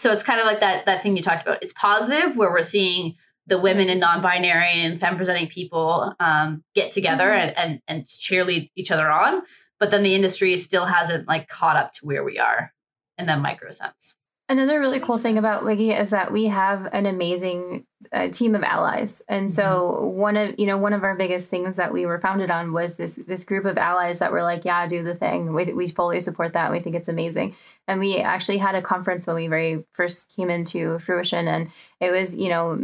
[0.00, 1.62] so it's kind of like that that thing you talked about.
[1.62, 3.14] It's positive where we're seeing
[3.46, 7.48] the women and non-binary and femme presenting people um, get together mm-hmm.
[7.48, 9.42] and, and and cheerlead each other on
[9.78, 12.72] but then the industry still hasn't like caught up to where we are
[13.18, 14.14] in that micro sense
[14.48, 18.62] Another really cool thing about WIGI is that we have an amazing uh, team of
[18.62, 19.56] allies, and mm-hmm.
[19.56, 22.72] so one of you know one of our biggest things that we were founded on
[22.72, 25.52] was this this group of allies that were like, yeah, do the thing.
[25.52, 26.72] We we fully support that.
[26.72, 27.54] We think it's amazing,
[27.86, 32.10] and we actually had a conference when we very first came into fruition, and it
[32.10, 32.74] was you know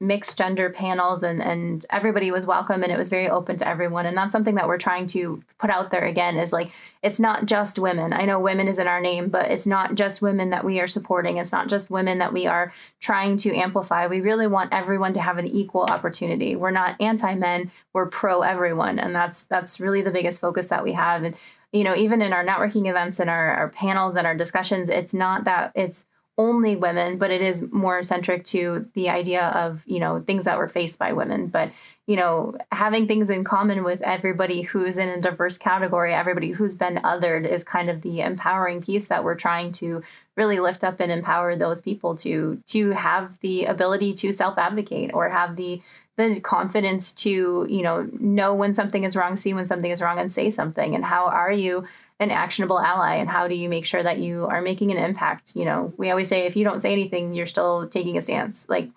[0.00, 4.06] mixed gender panels, and and everybody was welcome, and it was very open to everyone,
[4.06, 6.70] and that's something that we're trying to put out there again is like
[7.02, 8.12] it's not just women.
[8.12, 10.86] I know women is in our name, but it's not just women that we are
[10.86, 11.36] supporting.
[11.36, 14.06] It's not just women that we are trying to amplify.
[14.06, 16.56] We really want everyone to have an equal opportunity.
[16.56, 18.98] We're not anti-men, we're pro everyone.
[18.98, 21.24] And that's that's really the biggest focus that we have.
[21.24, 21.36] And
[21.72, 25.12] you know, even in our networking events and our, our panels and our discussions, it's
[25.12, 26.06] not that it's
[26.38, 30.58] only women, but it is more centric to the idea of, you know, things that
[30.58, 31.46] were faced by women.
[31.46, 31.72] But
[32.06, 36.76] you know, having things in common with everybody who's in a diverse category, everybody who's
[36.76, 40.04] been othered is kind of the empowering piece that we're trying to
[40.36, 45.28] really lift up and empower those people to to have the ability to self-advocate or
[45.28, 45.82] have the
[46.16, 50.18] the confidence to, you know, know when something is wrong, see when something is wrong
[50.18, 50.94] and say something.
[50.94, 51.86] And how are you
[52.18, 55.54] an actionable ally and how do you make sure that you are making an impact?
[55.54, 58.66] You know, we always say if you don't say anything, you're still taking a stance.
[58.68, 58.88] Like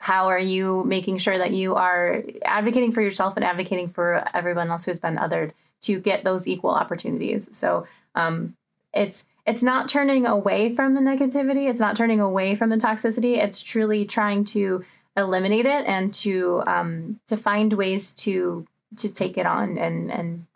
[0.00, 4.70] how are you making sure that you are advocating for yourself and advocating for everyone
[4.70, 8.56] else who's been othered to get those equal opportunities so um,
[8.94, 11.68] it's it's not turning away from the negativity.
[11.68, 13.36] It's not turning away from the toxicity.
[13.36, 14.84] It's truly trying to
[15.16, 20.46] eliminate it and to um, to find ways to to take it on and and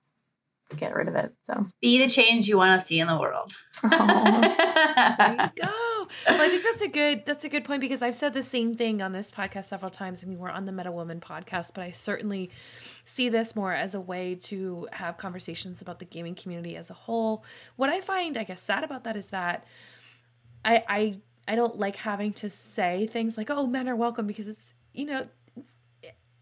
[0.77, 1.33] get rid of it.
[1.47, 3.53] So be the change you want to see in the world.
[3.83, 5.71] there you go.
[6.29, 8.75] Well, I think that's a good that's a good point because I've said the same
[8.75, 10.23] thing on this podcast several times.
[10.23, 12.51] I mean, we're on the Meta Woman podcast, but I certainly
[13.05, 16.95] see this more as a way to have conversations about the gaming community as a
[16.95, 17.45] whole.
[17.77, 19.67] What I find, I guess, sad about that is that
[20.65, 24.49] I I I don't like having to say things like, "Oh, men are welcome," because
[24.49, 25.27] it's you know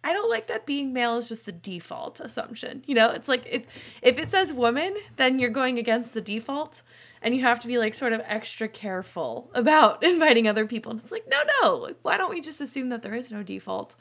[0.05, 2.83] I don't like that being male is just the default assumption.
[2.87, 3.67] You know, it's like if
[4.03, 6.83] if it says woman, then you're going against the default
[7.23, 10.91] and you have to be like sort of extra careful about inviting other people.
[10.93, 11.95] And it's like, no, no.
[12.03, 13.95] Why don't we just assume that there is no default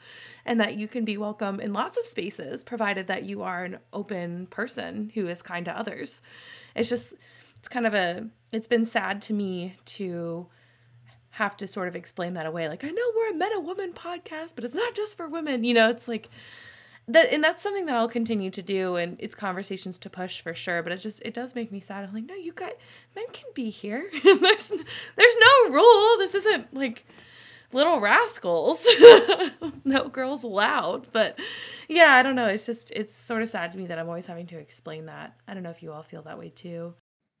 [0.44, 3.78] and that you can be welcome in lots of spaces provided that you are an
[3.92, 6.20] open person who is kind to others.
[6.74, 7.14] It's just
[7.58, 10.48] it's kind of a it's been sad to me to
[11.32, 12.68] have to sort of explain that away.
[12.68, 15.64] Like, I know we're a meta woman podcast, but it's not just for women.
[15.64, 16.28] You know, it's like
[17.08, 20.54] that, and that's something that I'll continue to do, and it's conversations to push for
[20.54, 20.82] sure.
[20.82, 22.04] But it just it does make me sad.
[22.04, 22.74] I'm like, no, you guys,
[23.16, 24.10] men can be here.
[24.22, 24.68] there's
[25.16, 26.18] there's no rule.
[26.18, 27.06] This isn't like
[27.72, 28.86] little rascals.
[29.84, 31.10] no girls allowed.
[31.12, 31.38] But
[31.88, 32.46] yeah, I don't know.
[32.46, 35.34] It's just it's sort of sad to me that I'm always having to explain that.
[35.48, 36.94] I don't know if you all feel that way too.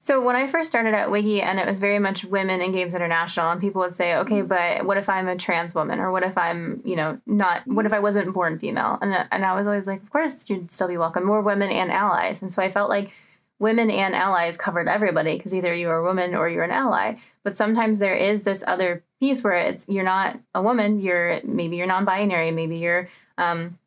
[0.04, 2.92] So when I first started at WIGI and it was very much women in games
[2.92, 6.24] international and people would say, okay, but what if I'm a trans woman or what
[6.24, 8.98] if I'm, you know, not, what if I wasn't born female?
[9.00, 11.24] And, and I was always like, of course you'd still be welcome.
[11.24, 12.42] More women and allies.
[12.42, 13.12] And so I felt like
[13.60, 17.14] women and allies covered everybody because either you're a woman or you're an ally.
[17.44, 21.76] But sometimes there is this other piece where it's, you're not a woman, you're, maybe
[21.76, 23.78] you're non-binary, maybe you're, um,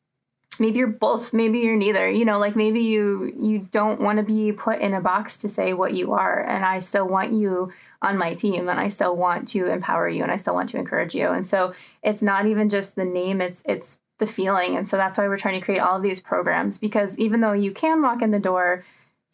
[0.60, 4.24] maybe you're both maybe you're neither you know like maybe you you don't want to
[4.24, 7.72] be put in a box to say what you are and i still want you
[8.02, 10.78] on my team and i still want to empower you and i still want to
[10.78, 11.30] encourage you.
[11.30, 14.78] And so it's not even just the name it's it's the feeling.
[14.78, 17.52] And so that's why we're trying to create all of these programs because even though
[17.52, 18.86] you can walk in the door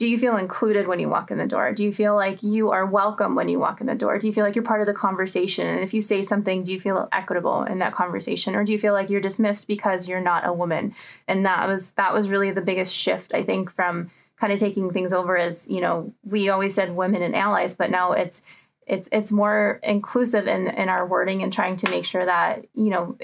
[0.01, 1.71] do you feel included when you walk in the door?
[1.73, 4.17] Do you feel like you are welcome when you walk in the door?
[4.17, 5.67] Do you feel like you're part of the conversation?
[5.67, 8.79] And if you say something, do you feel equitable in that conversation or do you
[8.79, 10.95] feel like you're dismissed because you're not a woman?
[11.27, 14.89] And that was that was really the biggest shift I think from kind of taking
[14.89, 18.41] things over as, you know, we always said women and allies, but now it's
[18.87, 22.89] it's it's more inclusive in in our wording and trying to make sure that, you
[22.89, 23.15] know,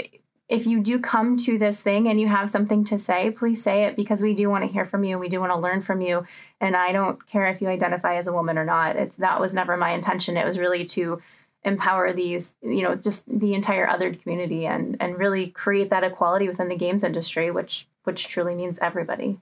[0.49, 3.83] if you do come to this thing and you have something to say, please say
[3.83, 5.19] it because we do want to hear from you.
[5.19, 6.25] We do want to learn from you.
[6.61, 8.95] And I don't care if you identify as a woman or not.
[8.95, 10.37] It's that was never my intention.
[10.37, 11.21] It was really to
[11.63, 16.47] empower these you know just the entire other community and and really create that equality
[16.47, 19.39] within the games industry which which truly means everybody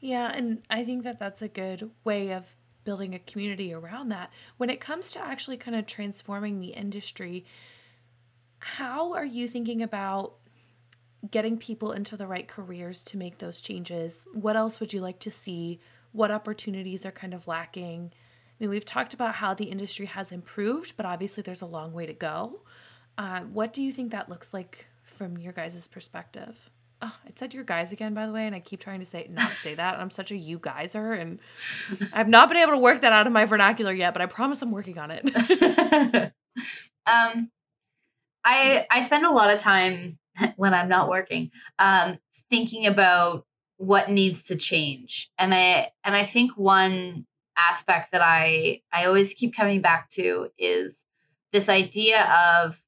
[0.00, 2.44] yeah and i think that that's a good way of
[2.84, 7.44] building a community around that when it comes to actually kind of transforming the industry
[8.58, 10.34] how are you thinking about
[11.30, 15.18] getting people into the right careers to make those changes what else would you like
[15.18, 15.80] to see
[16.12, 18.12] what opportunities are kind of lacking
[18.58, 21.92] I mean, we've talked about how the industry has improved, but obviously there's a long
[21.92, 22.60] way to go.
[23.16, 26.58] Uh, what do you think that looks like from your guys' perspective?
[27.00, 29.28] Oh, I said your guys again, by the way, and I keep trying to say
[29.30, 30.00] not say that.
[30.00, 31.38] I'm such a you guyser, and
[32.12, 34.60] I've not been able to work that out of my vernacular yet, but I promise
[34.62, 36.32] I'm working on it.
[37.06, 37.50] um,
[38.48, 40.18] I I spend a lot of time
[40.56, 42.18] when I'm not working um,
[42.50, 43.44] thinking about
[43.76, 49.34] what needs to change, and I and I think one aspect that I I always
[49.34, 51.04] keep coming back to is
[51.52, 52.24] this idea
[52.64, 52.80] of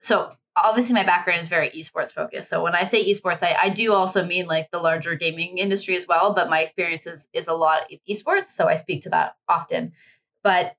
[0.00, 2.48] so obviously my background is very esports focused.
[2.48, 5.96] So when I say esports, I, I do also mean like the larger gaming industry
[5.96, 8.48] as well, but my experience is, is a lot of esports.
[8.48, 9.92] So I speak to that often.
[10.42, 10.74] But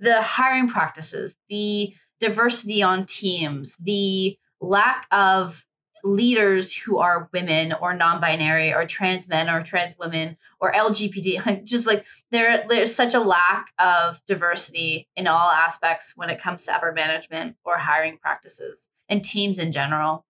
[0.00, 5.64] the hiring practices, the diversity on teams, the lack of
[6.02, 11.64] leaders who are women or non-binary or trans men or trans women or lgbt like
[11.64, 16.64] just like there there's such a lack of diversity in all aspects when it comes
[16.64, 20.24] to upper management or hiring practices and teams in general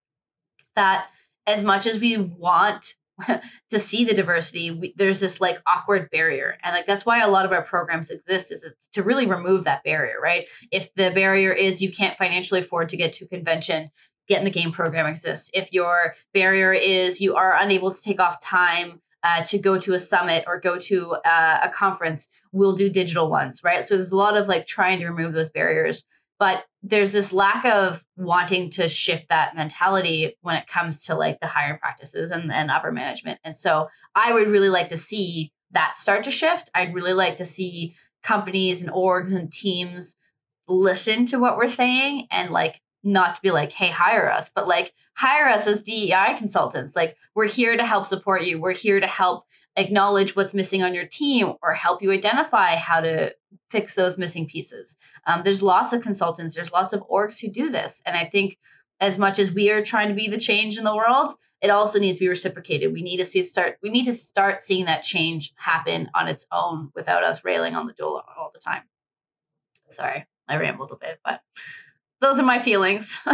[0.75, 1.09] that
[1.47, 2.95] as much as we want
[3.71, 7.29] to see the diversity we, there's this like awkward barrier and like that's why a
[7.29, 11.53] lot of our programs exist is to really remove that barrier right if the barrier
[11.53, 13.91] is you can't financially afford to get to a convention
[14.31, 15.51] get in the game program exists.
[15.53, 19.93] If your barrier is you are unable to take off time uh, to go to
[19.93, 23.85] a summit or go to uh, a conference, we'll do digital ones, right?
[23.85, 26.05] So there's a lot of like trying to remove those barriers.
[26.41, 31.39] But there's this lack of wanting to shift that mentality when it comes to like
[31.39, 33.39] the hiring practices and, and upper management.
[33.45, 36.71] And so I would really like to see that start to shift.
[36.75, 40.17] I'd really like to see companies and orgs and teams
[40.67, 44.69] listen to what we're saying and like not to be like, hey, hire us, but
[44.69, 46.95] like hire us as DEI consultants.
[46.95, 48.61] Like we're here to help support you.
[48.61, 53.01] We're here to help acknowledge what's missing on your team or help you identify how
[53.01, 53.35] to
[53.71, 54.97] fix those missing pieces.
[55.27, 58.03] Um, there's lots of consultants, there's lots of orgs who do this.
[58.05, 58.59] And I think
[59.01, 61.99] as much as we are trying to be the change in the world, it also
[61.99, 62.93] needs to be reciprocated.
[62.93, 66.47] We need to see start we need to start seeing that change happen on its
[66.51, 68.83] own without us railing on the door all the time.
[69.91, 71.41] Sorry, I rambled a bit, but
[72.21, 73.19] those are my feelings.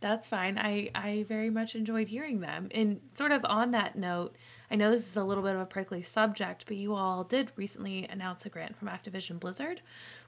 [0.00, 0.58] That's fine.
[0.58, 2.68] I I very much enjoyed hearing them.
[2.72, 4.36] And sort of on that note,
[4.70, 7.52] I know this is a little bit of a prickly subject, but you all did
[7.56, 9.80] recently announce a grant from Activision Blizzard.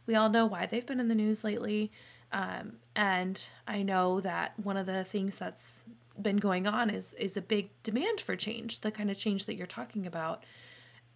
[0.06, 1.92] We all know why they've been in the news lately.
[2.32, 5.82] Um, and I know that one of the things that's
[6.20, 9.56] been going on is is a big demand for change, the kind of change that
[9.56, 10.44] you're talking about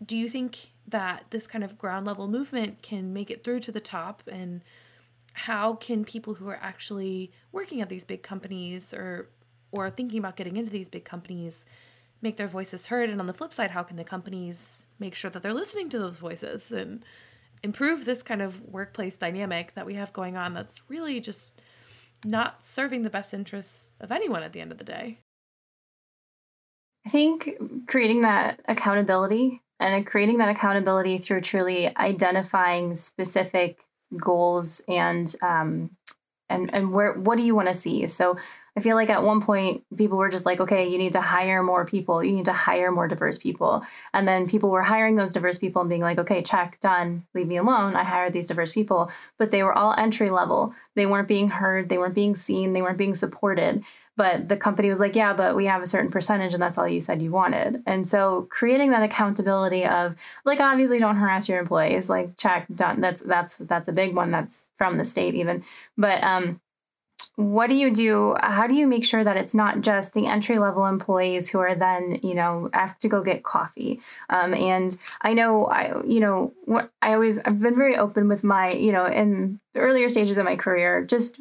[0.04, 3.72] do you think that this kind of ground level movement can make it through to
[3.72, 4.22] the top?
[4.26, 4.62] And
[5.32, 9.28] how can people who are actually working at these big companies or
[9.72, 11.64] or thinking about getting into these big companies
[12.22, 13.10] make their voices heard?
[13.10, 15.98] And on the flip side how can the companies make sure that they're listening to
[15.98, 17.04] those voices and
[17.62, 21.60] improve this kind of workplace dynamic that we have going on that's really just
[22.24, 25.18] not serving the best interests of anyone at the end of the day?
[27.06, 33.78] I think creating that accountability and creating that accountability through truly identifying specific
[34.16, 35.90] goals and um,
[36.48, 38.06] and and where what do you want to see?
[38.06, 38.36] So
[38.76, 41.62] i feel like at one point people were just like okay you need to hire
[41.62, 42.22] more people.
[42.22, 43.82] You need to hire more diverse people.
[44.12, 47.48] And then people were hiring those diverse people and being like okay check done leave
[47.48, 47.96] me alone.
[47.96, 49.10] I hired these diverse people.
[49.38, 50.74] But they were all entry level.
[50.94, 51.88] They weren't being heard.
[51.88, 52.72] They weren't being seen.
[52.72, 53.82] They weren't being supported
[54.20, 56.86] but the company was like, yeah, but we have a certain percentage and that's all
[56.86, 57.82] you said you wanted.
[57.86, 63.00] And so creating that accountability of like obviously don't harass your employees, like check done.
[63.00, 65.64] That's that's that's a big one that's from the state even.
[65.96, 66.60] But um
[67.36, 70.58] what do you do how do you make sure that it's not just the entry
[70.58, 75.32] level employees who are then you know asked to go get coffee um, and i
[75.32, 79.06] know i you know what i always i've been very open with my you know
[79.06, 81.40] in the earlier stages of my career just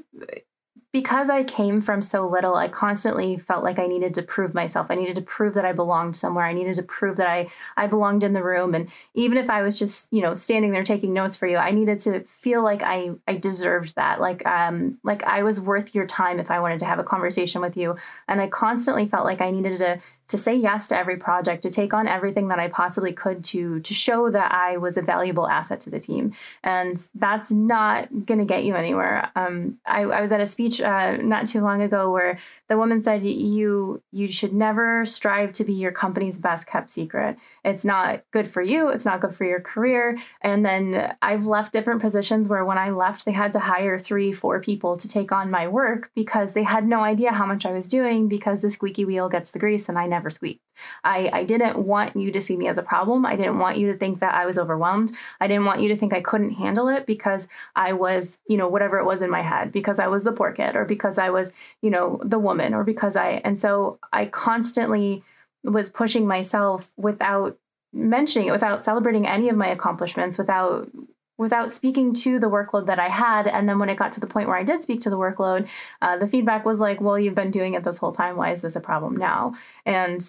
[0.92, 4.88] because I came from so little, I constantly felt like I needed to prove myself.
[4.90, 6.46] I needed to prove that I belonged somewhere.
[6.46, 8.74] I needed to prove that I I belonged in the room.
[8.74, 11.72] And even if I was just, you know, standing there taking notes for you, I
[11.72, 14.20] needed to feel like I I deserved that.
[14.20, 17.62] Like um like I was worth your time if I wanted to have a conversation
[17.62, 17.96] with you.
[18.28, 20.00] And I constantly felt like I needed to
[20.30, 23.80] to say yes to every project, to take on everything that I possibly could to
[23.82, 26.34] to show that I was a valuable asset to the team.
[26.64, 29.30] And that's not going to get you anywhere.
[29.36, 32.40] Um, I, I, was at a speech uh, not too long ago where
[32.70, 37.38] the woman said, "You you should never strive to be your company's best kept secret.
[37.66, 38.90] It's not good for you.
[38.90, 42.92] It's not good for your career." And then I've left different positions where when I
[42.92, 46.64] left, they had to hire three, four people to take on my work because they
[46.64, 49.90] had no idea how much I was doing because the squeaky wheel gets the grease
[49.90, 50.64] and I never squeaked.
[51.04, 53.26] I, I didn't want you to see me as a problem.
[53.26, 55.12] I didn't want you to think that I was overwhelmed.
[55.42, 58.70] I didn't want you to think I couldn't handle it because I was, you know,
[58.70, 61.32] whatever it was in my head, because I was the poor kid or because I
[61.32, 61.52] was,
[61.82, 65.24] you know, the woman or because I, and so I constantly
[65.64, 67.58] was pushing myself without
[67.92, 70.90] mentioning it, without celebrating any of my accomplishments, without
[71.38, 73.48] without speaking to the workload that I had.
[73.48, 75.70] And then when it got to the point where I did speak to the workload,
[76.02, 78.36] uh, the feedback was like, well, you've been doing it this whole time.
[78.36, 79.56] Why is this a problem now?
[79.86, 80.22] And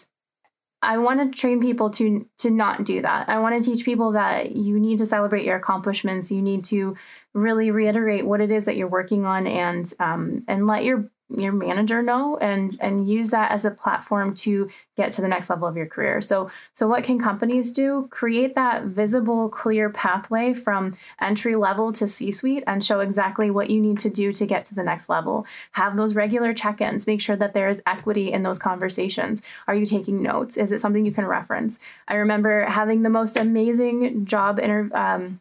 [0.82, 3.28] I want to train people to to not do that.
[3.28, 6.30] I want to teach people that you need to celebrate your accomplishments.
[6.30, 6.96] You need to
[7.34, 11.52] really reiterate what it is that you're working on, and um, and let your your
[11.52, 15.68] manager know and and use that as a platform to get to the next level
[15.68, 16.20] of your career.
[16.20, 18.08] So so what can companies do?
[18.10, 23.70] Create that visible clear pathway from entry level to c suite and show exactly what
[23.70, 25.46] you need to do to get to the next level.
[25.72, 27.06] Have those regular check-ins.
[27.06, 29.42] Make sure that there is equity in those conversations.
[29.68, 30.56] Are you taking notes?
[30.56, 31.78] Is it something you can reference?
[32.08, 35.40] I remember having the most amazing job inter um,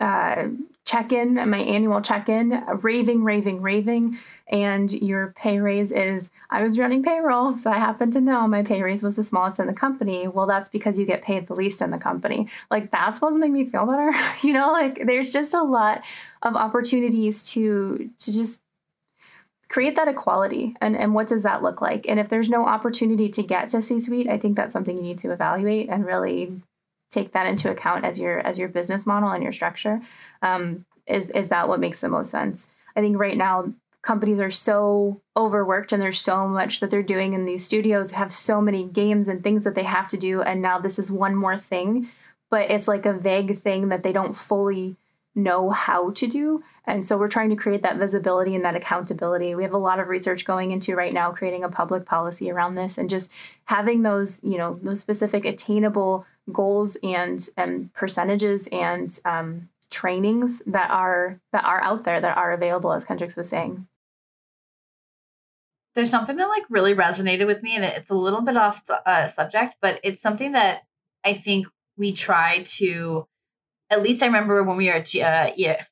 [0.00, 0.48] uh,
[0.84, 4.18] check in, my annual check in, raving, raving, raving.
[4.48, 8.62] And your pay raise is, I was running payroll, so I happen to know my
[8.62, 10.28] pay raise was the smallest in the company.
[10.28, 12.48] Well, that's because you get paid the least in the company.
[12.70, 14.12] Like, that's supposed to make me feel better.
[14.46, 16.02] you know, like, there's just a lot
[16.42, 18.60] of opportunities to, to just
[19.68, 23.28] create that equality and, and what does that look like and if there's no opportunity
[23.28, 26.62] to get to c suite i think that's something you need to evaluate and really
[27.10, 30.00] take that into account as your as your business model and your structure
[30.42, 32.74] um, is is that what makes the most sense?
[32.94, 37.34] I think right now companies are so overworked and there's so much that they're doing
[37.34, 40.62] in these studios have so many games and things that they have to do and
[40.62, 42.08] now this is one more thing.
[42.48, 44.96] But it's like a vague thing that they don't fully
[45.34, 49.54] know how to do and so we're trying to create that visibility and that accountability.
[49.54, 52.76] We have a lot of research going into right now creating a public policy around
[52.76, 53.30] this and just
[53.64, 60.90] having those you know those specific attainable goals and and percentages and um, trainings that
[60.90, 63.86] are that are out there that are available as Kendryx was saying.
[65.94, 69.28] There's something that like really resonated with me and it's a little bit off uh,
[69.28, 70.82] subject but it's something that
[71.24, 71.66] i think
[71.96, 73.26] we try to
[73.88, 75.82] at least i remember when we were at uh, yeah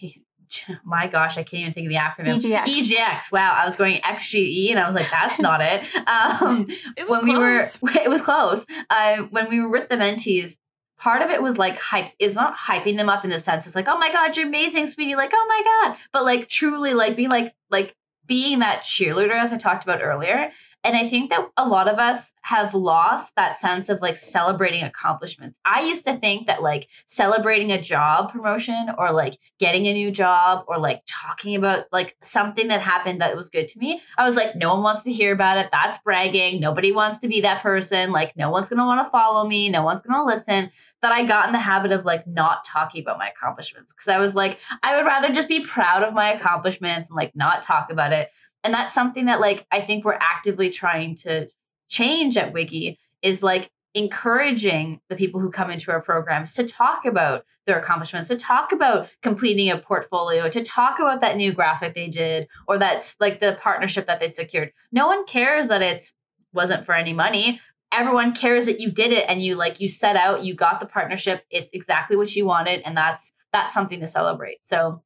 [0.84, 2.40] my gosh, I can't even think of the acronym.
[2.40, 2.64] EGX.
[2.64, 3.32] EGX.
[3.32, 5.86] Wow, I was going XGE, and I was like, that's not it.
[6.06, 6.66] Um,
[6.96, 7.78] it when close.
[7.82, 8.64] we were, it was close.
[8.90, 10.56] Uh, when we were with the mentees,
[10.98, 12.12] part of it was like hype.
[12.18, 14.86] It's not hyping them up in the sense it's like, oh my god, you're amazing,
[14.86, 15.16] sweetie.
[15.16, 17.94] Like, oh my god, but like truly, like being like like
[18.26, 20.50] being that cheerleader, as I talked about earlier.
[20.84, 24.82] And I think that a lot of us have lost that sense of like celebrating
[24.82, 25.58] accomplishments.
[25.64, 30.10] I used to think that like celebrating a job promotion or like getting a new
[30.10, 34.26] job or like talking about like something that happened that was good to me, I
[34.26, 35.70] was like, no one wants to hear about it.
[35.72, 36.60] That's bragging.
[36.60, 38.12] Nobody wants to be that person.
[38.12, 39.70] Like, no one's going to want to follow me.
[39.70, 40.70] No one's going to listen.
[41.00, 44.18] That I got in the habit of like not talking about my accomplishments because I
[44.18, 47.90] was like, I would rather just be proud of my accomplishments and like not talk
[47.90, 48.30] about it
[48.64, 51.48] and that's something that like i think we're actively trying to
[51.88, 57.04] change at WIGI is like encouraging the people who come into our programs to talk
[57.04, 61.94] about their accomplishments to talk about completing a portfolio to talk about that new graphic
[61.94, 64.72] they did or that's like the partnership that they secured.
[64.92, 66.12] No one cares that it's
[66.52, 67.60] wasn't for any money.
[67.92, 70.86] Everyone cares that you did it and you like you set out you got the
[70.86, 71.44] partnership.
[71.50, 74.58] It's exactly what you wanted and that's that's something to celebrate.
[74.62, 75.02] So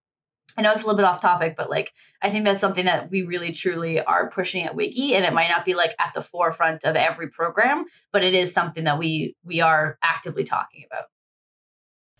[0.58, 3.10] I know it's a little bit off topic, but like I think that's something that
[3.12, 6.20] we really truly are pushing at WIGI, and it might not be like at the
[6.20, 11.04] forefront of every program, but it is something that we we are actively talking about.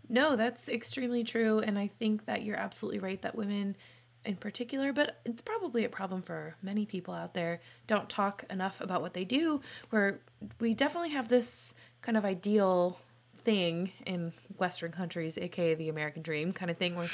[0.08, 3.76] No, that's extremely true, and I think that you're absolutely right that women
[4.24, 8.80] in particular, but it's probably a problem for many people out there, don't talk enough
[8.80, 9.60] about what they do,
[9.90, 10.20] where
[10.60, 13.00] we definitely have this kind of ideal
[13.48, 17.06] thing in Western countries, aka the American dream kind of thing, where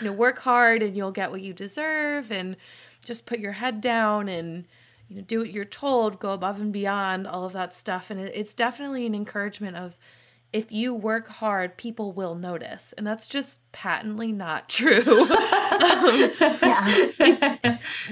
[0.00, 2.56] you know work hard and you'll get what you deserve, and
[3.04, 4.66] just put your head down and
[5.08, 8.20] you know do what you're told, go above and beyond all of that stuff, and
[8.20, 9.96] it, it's definitely an encouragement of
[10.52, 12.92] if you work hard, people will notice.
[12.98, 15.00] And that's just patently not true.
[15.00, 15.28] um,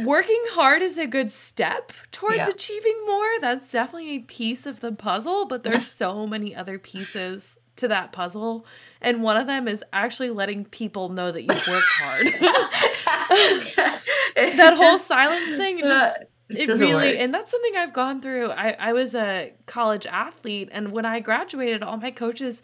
[0.05, 2.49] working hard is a good step towards yeah.
[2.49, 3.41] achieving more.
[3.41, 8.13] That's definitely a piece of the puzzle, but there's so many other pieces to that
[8.13, 8.67] puzzle.
[9.01, 12.27] And one of them is actually letting people know that you've worked hard.
[14.57, 17.17] that whole silence thing just uh, it, really work.
[17.19, 21.21] and that's something i've gone through I, I was a college athlete and when i
[21.21, 22.63] graduated all my coaches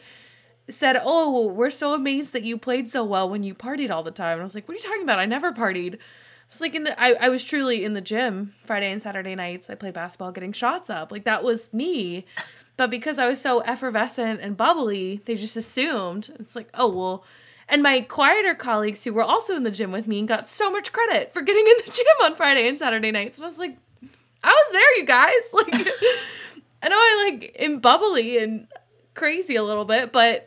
[0.71, 4.11] said oh we're so amazed that you played so well when you partied all the
[4.11, 6.61] time and i was like what are you talking about i never partied I was
[6.61, 9.71] like in the I, I was truly in the gym Friday and Saturday nights.
[9.71, 11.11] I played basketball getting shots up.
[11.11, 12.27] Like that was me.
[12.77, 17.25] But because I was so effervescent and bubbly, they just assumed it's like, oh well,
[17.69, 20.93] and my quieter colleagues who were also in the gym with me got so much
[20.93, 23.39] credit for getting in the gym on Friday and Saturday nights.
[23.39, 23.77] And I was like,
[24.43, 25.33] I was there, you guys.
[25.53, 25.89] Like,
[26.83, 28.67] I know I like am bubbly and
[29.15, 30.47] crazy a little bit, but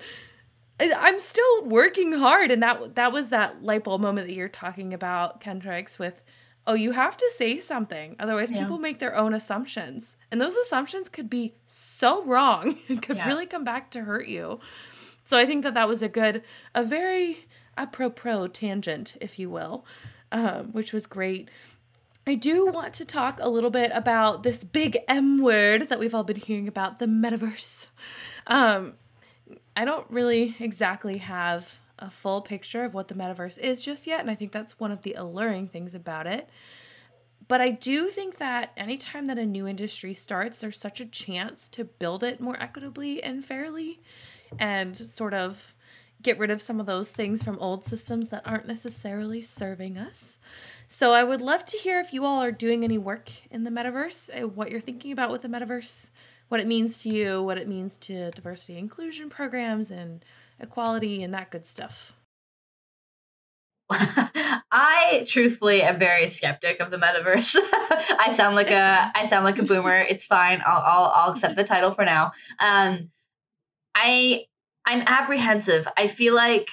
[0.80, 2.52] I'm still working hard.
[2.52, 6.22] And that that was that light bulb moment that you're talking about, Kendryx, with
[6.68, 8.16] oh, you have to say something.
[8.20, 8.62] Otherwise, yeah.
[8.62, 10.18] people make their own assumptions.
[10.30, 13.28] And those assumptions could be so wrong and could yeah.
[13.28, 14.60] really come back to hurt you.
[15.24, 16.44] So I think that that was a good,
[16.76, 17.46] a very
[17.78, 19.86] apropos tangent, if you will,
[20.32, 21.50] um, which was great.
[22.26, 26.14] I do want to talk a little bit about this big M word that we've
[26.14, 27.88] all been hearing about, the metaverse.
[28.48, 28.96] Um,
[29.76, 31.68] I don't really exactly have
[32.00, 34.92] a full picture of what the metaverse is just yet, and I think that's one
[34.92, 36.50] of the alluring things about it.
[37.48, 41.68] But I do think that anytime that a new industry starts, there's such a chance
[41.70, 44.02] to build it more equitably and fairly
[44.60, 45.74] and sort of
[46.22, 50.40] get rid of some of those things from old systems that aren't necessarily serving us.
[50.90, 53.70] So I would love to hear if you all are doing any work in the
[53.70, 56.10] metaverse, uh, what you're thinking about with the metaverse,
[56.48, 60.24] what it means to you, what it means to diversity inclusion programs and
[60.60, 62.14] equality and that good stuff.
[63.90, 67.56] I truthfully am very skeptic of the metaverse.
[68.20, 69.98] I sound like a I sound like a boomer.
[69.98, 70.62] It's fine.
[70.66, 72.34] I'll I'll, I'll accept the title for now.
[72.60, 73.10] Um,
[73.96, 74.46] I
[74.86, 75.88] I'm apprehensive.
[75.98, 76.70] I feel like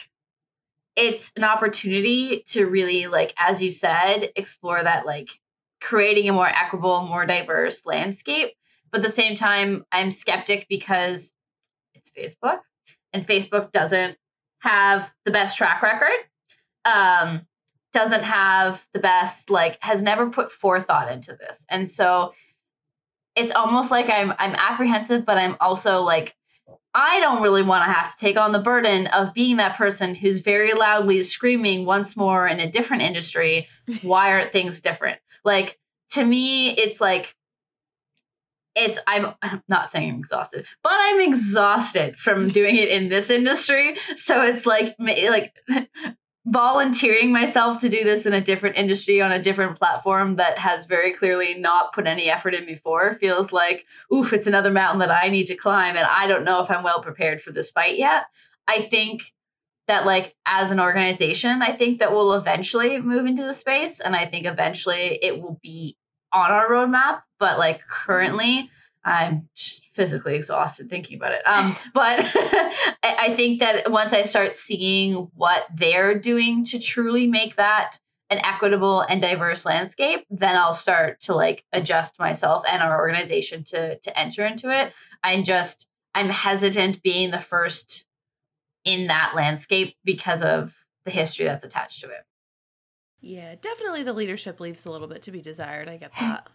[0.97, 5.29] it's an opportunity to really like as you said explore that like
[5.81, 8.53] creating a more equitable more diverse landscape
[8.91, 11.33] but at the same time i'm skeptic because
[11.95, 12.61] it's facebook
[13.15, 14.19] and facebook doesn't
[14.59, 16.19] have the best track record
[16.85, 17.47] um
[17.93, 22.35] doesn't have the best like has never put forethought into this and so
[23.37, 26.35] it's almost like i'm i'm apprehensive but i'm also like
[26.95, 30.15] I don't really want to have to take on the burden of being that person
[30.15, 33.69] who's very loudly screaming once more in a different industry,
[34.03, 35.19] why aren't things different?
[35.45, 35.79] Like
[36.11, 37.35] to me, it's like
[38.75, 43.31] it's I'm, I'm not saying I'm exhausted, but I'm exhausted from doing it in this
[43.31, 43.97] industry.
[44.17, 45.55] So it's like like
[46.47, 50.85] volunteering myself to do this in a different industry on a different platform that has
[50.85, 55.11] very clearly not put any effort in before feels like oof it's another mountain that
[55.11, 57.97] i need to climb and i don't know if i'm well prepared for this fight
[57.97, 58.25] yet
[58.69, 59.23] i think
[59.89, 64.15] that like as an organization i think that we'll eventually move into the space and
[64.15, 65.97] i think eventually it will be
[66.35, 68.71] on our roadmap but like currently
[69.05, 69.49] I'm
[69.93, 71.47] physically exhausted thinking about it.
[71.47, 72.21] Um, but
[73.03, 77.99] I think that once I start seeing what they're doing to truly make that
[78.31, 83.65] an equitable and diverse landscape, then I'll start to like adjust myself and our organization
[83.65, 84.93] to to enter into it.
[85.23, 88.07] I'm just I'm hesitant being the first
[88.85, 90.75] in that landscape because of
[91.05, 92.25] the history that's attached to it.
[93.25, 95.89] Yeah, definitely the leadership leaves a little bit to be desired.
[95.89, 96.47] I get that.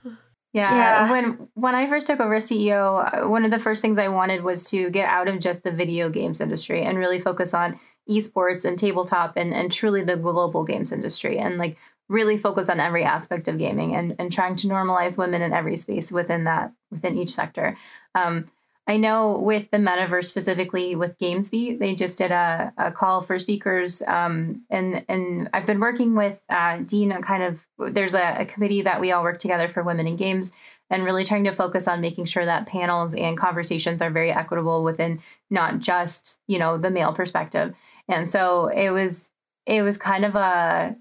[0.53, 0.75] Yeah.
[0.75, 1.11] yeah.
[1.11, 4.07] When when I first took over as CEO, uh, one of the first things I
[4.07, 7.79] wanted was to get out of just the video games industry and really focus on
[8.09, 12.79] esports and tabletop and, and truly the global games industry and like really focus on
[12.79, 16.71] every aspect of gaming and, and trying to normalize women in every space within that
[16.91, 17.77] within each sector.
[18.15, 18.49] Um,
[18.89, 23.37] I know with the metaverse specifically with GamesBeat, they just did a, a call for
[23.37, 27.11] speakers, um, and and I've been working with uh, Dean.
[27.21, 30.53] Kind of, there's a, a committee that we all work together for women in games,
[30.89, 34.83] and really trying to focus on making sure that panels and conversations are very equitable
[34.83, 35.21] within
[35.51, 37.75] not just you know the male perspective.
[38.07, 39.29] And so it was
[39.67, 40.95] it was kind of a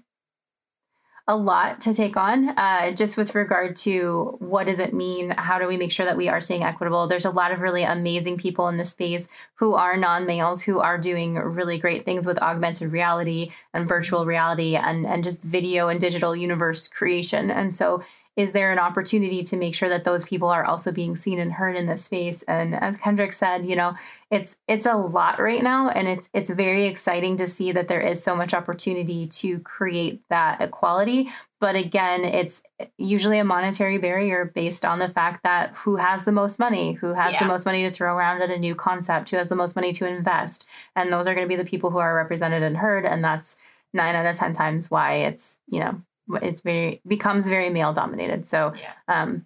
[1.29, 5.29] a lot to take on uh, just with regard to what does it mean?
[5.29, 7.07] How do we make sure that we are staying equitable?
[7.07, 10.97] There's a lot of really amazing people in the space who are non-males who are
[10.97, 16.01] doing really great things with augmented reality and virtual reality and, and just video and
[16.01, 17.51] digital universe creation.
[17.51, 18.03] And so
[18.39, 21.51] is there an opportunity to make sure that those people are also being seen and
[21.51, 22.41] heard in this space?
[22.43, 23.95] And as Kendryx said you know
[24.31, 27.99] it's it's a lot right now and it's it's very exciting to see that there
[27.99, 31.29] is so much opportunity to create that equality.
[31.59, 32.61] But again it's
[32.97, 37.13] usually a monetary barrier based on the fact that who has the most money who
[37.13, 37.39] has yeah.
[37.39, 39.91] the most money to throw around at a new concept who has the most money
[39.91, 40.65] to invest.
[40.95, 43.57] And those are going to be the people who are represented and heard and that's
[43.93, 46.01] nine out of ten times why it's you know
[46.41, 48.47] it's very becomes very male dominated.
[48.47, 48.93] So yeah.
[49.07, 49.45] um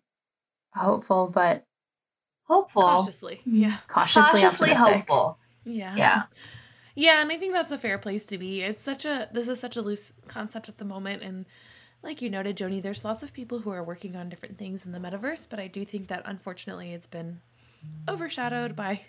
[0.74, 1.66] hopeful but
[2.44, 2.82] hopeful.
[2.82, 3.42] Cautiously.
[3.46, 3.78] Yeah.
[3.88, 5.38] Cautiously, Cautiously hopeful.
[5.66, 5.96] Yeah.
[5.96, 6.24] Yeah.
[6.96, 8.62] Yeah, and I think that's a fair place to be.
[8.62, 11.46] It's such a this is such a loose concept at the moment and
[12.04, 14.92] like you noted, Joanie, there's lots of people who are working on different things in
[14.92, 17.40] the metaverse, but I do think that unfortunately it's been
[18.10, 19.02] overshadowed by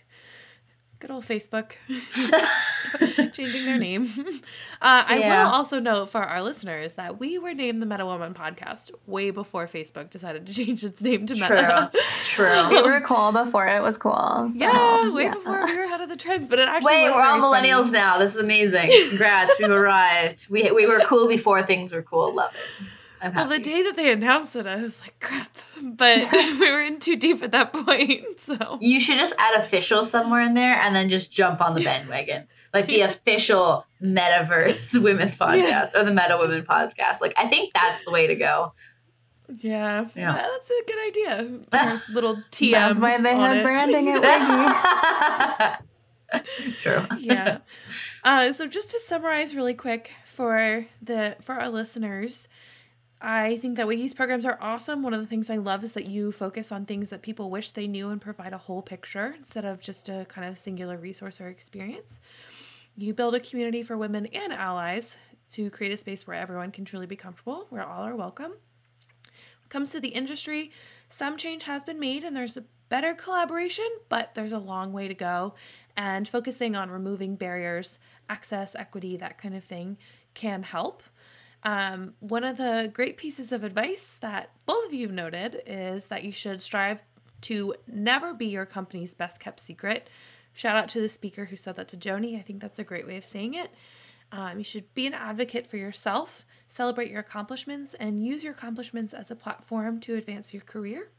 [1.05, 1.73] good old Facebook
[3.35, 4.09] changing their name.
[4.83, 5.45] Uh, I yeah.
[5.45, 9.31] will also note for our listeners that we were named the Meta Woman podcast way
[9.31, 11.91] before Facebook decided to change its name to Meta.
[12.25, 12.51] True.
[12.51, 12.69] True.
[12.69, 14.13] we were cool before it was cool.
[14.13, 15.35] So, yeah, way yeah.
[15.35, 17.93] before we were ahead of the trends, but it actually Wait, we're all millennials funny.
[17.93, 18.19] now.
[18.19, 18.91] This is amazing.
[19.09, 20.49] Congrats, we've arrived.
[20.51, 22.35] We we were cool before things were cool.
[22.35, 22.87] Love it.
[23.33, 25.57] Well, the day that they announced it, I was like, crap.
[25.83, 28.25] But we were in too deep at that point.
[28.39, 31.83] So you should just add official somewhere in there and then just jump on the
[31.83, 32.47] bandwagon.
[32.73, 35.91] Like the official metaverse women's podcast yeah.
[35.95, 37.21] or the meta women podcast.
[37.21, 38.75] Like I think that's the way to go.
[39.59, 41.61] Yeah, yeah, that's a good idea.
[41.73, 42.73] Our little TM.
[42.73, 45.81] That's why they have branding at
[46.33, 46.75] WIGI.
[46.81, 47.07] True.
[47.19, 47.59] yeah.
[48.25, 52.49] Uh, so just to summarize really quick for the for our listeners,
[53.27, 55.03] I think that WIGI's programs are awesome.
[55.03, 57.71] One of the things I love is that you focus on things that people wish
[57.71, 61.41] they knew and provide a whole picture instead of just a kind of singular resource
[61.41, 62.21] or experience.
[62.99, 65.17] You build a community for women and allies
[65.53, 68.51] to create a space where everyone can truly be comfortable, where all are welcome.
[68.51, 70.71] When it comes to the industry,
[71.09, 75.09] some change has been made and there's a better collaboration, but there's a long way
[75.09, 75.55] to go.
[75.97, 77.99] And focusing on removing barriers,
[78.29, 79.97] access, equity, that kind of thing
[80.35, 81.03] can help.
[81.65, 86.23] Um, one of the great pieces of advice that both of you noted is that
[86.23, 87.03] you should strive
[87.43, 90.09] to never be your company's best kept secret.
[90.53, 92.37] Shout out to the speaker who said that to Joanie.
[92.37, 93.71] I think that's a great way of saying it.
[94.31, 99.15] Um, you should be an advocate for yourself, celebrate your accomplishments, and use your accomplishments
[99.15, 101.11] as a platform to advance your career.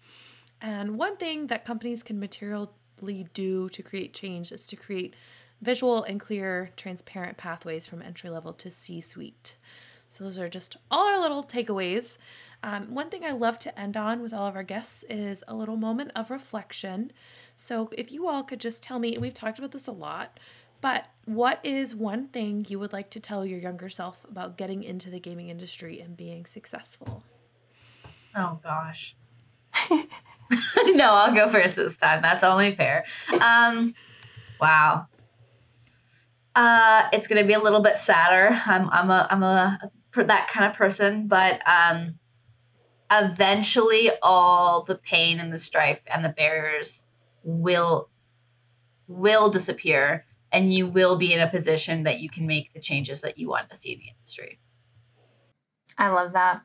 [0.62, 5.16] And one thing that companies can materially do to create change is to create
[5.62, 9.56] visual and clear, transparent pathways from entry level to C suite.
[10.16, 12.18] So, those are just all our little takeaways.
[12.64, 15.54] Um, one thing I love to end on with all of our guests is a
[15.54, 17.12] little moment of reflection.
[17.58, 20.40] So, if you all could just tell me, and we've talked about this a lot,
[20.80, 24.84] but what is one thing you would like to tell your younger self about getting
[24.84, 27.22] into the gaming industry and being successful?
[28.36, 29.18] Oh, gosh.
[29.90, 32.22] no, I'll go first this time.
[32.22, 33.04] That's only fair.
[33.42, 33.94] Um,
[34.62, 35.08] wow.
[36.56, 38.58] Uh, it's gonna be a little bit sadder.
[38.66, 39.80] I'm I'm a I'm a
[40.24, 42.20] that kind of person, but um,
[43.12, 47.04] eventually all the pain and the strife and the barriers
[47.44, 48.10] will
[49.08, 53.22] will disappear and you will be in a position that you can make the changes
[53.22, 54.60] that you want to see in the industry.
[55.98, 56.62] I love that.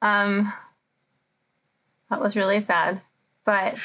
[0.00, 0.52] Um,
[2.08, 3.02] that was really sad,
[3.44, 3.78] but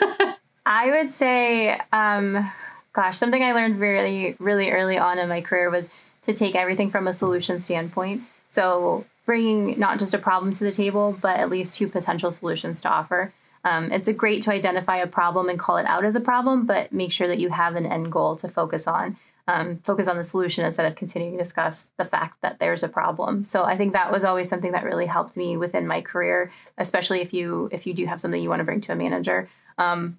[0.66, 2.50] I would say, um,
[2.92, 5.88] gosh, something I learned really, really early on in my career was
[6.22, 8.22] to take everything from a solution standpoint.
[8.50, 12.80] So bringing not just a problem to the table, but at least two potential solutions
[12.82, 13.32] to offer.
[13.64, 16.66] Um, it's a great to identify a problem and call it out as a problem,
[16.66, 19.16] but make sure that you have an end goal to focus on.
[19.48, 22.88] Um, focus on the solution instead of continuing to discuss the fact that there's a
[22.88, 23.44] problem.
[23.44, 27.22] So I think that was always something that really helped me within my career, especially
[27.22, 29.48] if you if you do have something you want to bring to a manager.
[29.78, 30.18] Um,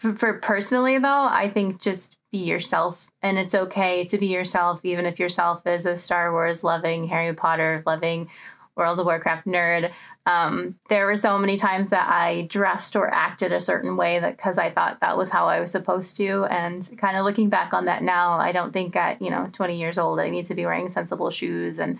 [0.00, 5.04] for, personally though, I think just be yourself and it's okay to be yourself even
[5.04, 8.28] if yourself is a star wars loving harry potter loving
[8.76, 9.90] world of warcraft nerd.
[10.26, 14.36] Um, there were so many times that i dressed or acted a certain way that
[14.36, 17.72] because i thought that was how i was supposed to and kind of looking back
[17.72, 20.54] on that now i don't think at you know 20 years old i need to
[20.54, 21.98] be wearing sensible shoes and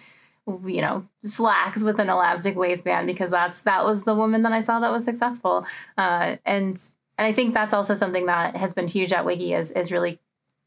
[0.64, 4.60] you know slacks with an elastic waistband because that's that was the woman that i
[4.60, 5.66] saw that was successful.
[5.98, 6.82] Uh, and
[7.20, 10.18] and I think that's also something that has been huge at WIGI is is really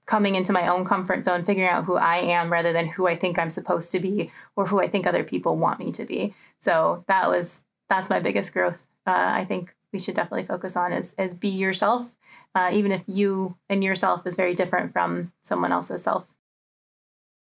[0.05, 3.15] coming into my own comfort zone, figuring out who I am rather than who I
[3.15, 6.35] think I'm supposed to be or who I think other people want me to be.
[6.59, 8.85] So that was that's my biggest growth.
[9.07, 12.15] Uh, I think we should definitely focus on is is be yourself,
[12.53, 16.27] uh, even if you and yourself is very different from someone else's self.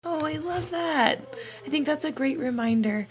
[0.03, 1.21] Oh, I love that.
[1.63, 3.07] I think that's a great reminder.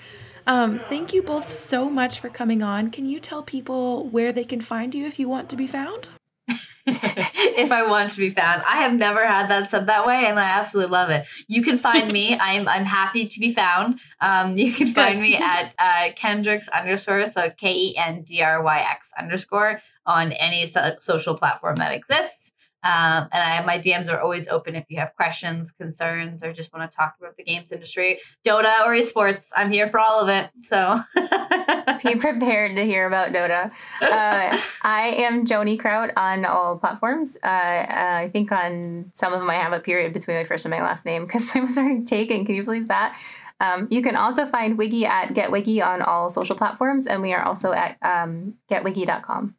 [0.47, 2.91] Um, thank you both so much for coming on.
[2.91, 6.09] Can you tell people where they can find you if you want to be found?
[6.87, 8.63] if I want to be found.
[8.69, 11.27] I have never had that said that way, and I absolutely love it.
[11.49, 12.37] You can find me.
[12.41, 14.01] I'm I'm happy to be found.
[14.21, 18.63] Um, you can find me at uh, Kendryx underscore so K E N D R
[18.63, 22.53] Y X underscore on any so- social platform that exists.
[22.85, 26.71] Um, and I, my DMs are always open if you have questions, concerns, or just
[26.73, 29.49] want to talk about the games industry, Dota or esports.
[29.57, 30.51] I'm here for all of it.
[30.63, 31.01] So
[32.05, 33.71] be prepared to hear about Dota.
[34.03, 37.39] Uh, I am Joanie Kraut on all platforms.
[37.43, 40.67] Uh, uh, I think on some of them I have a period between my first
[40.67, 42.45] and my last name because I was already taken.
[42.45, 43.19] Can you believe that?
[43.61, 47.47] Um, you can also find WIGI at GetWIGI on all social platforms, and we are
[47.47, 49.55] also at um, getwigi.com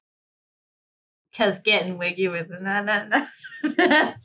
[1.35, 3.25] because getting wiggy with na na na.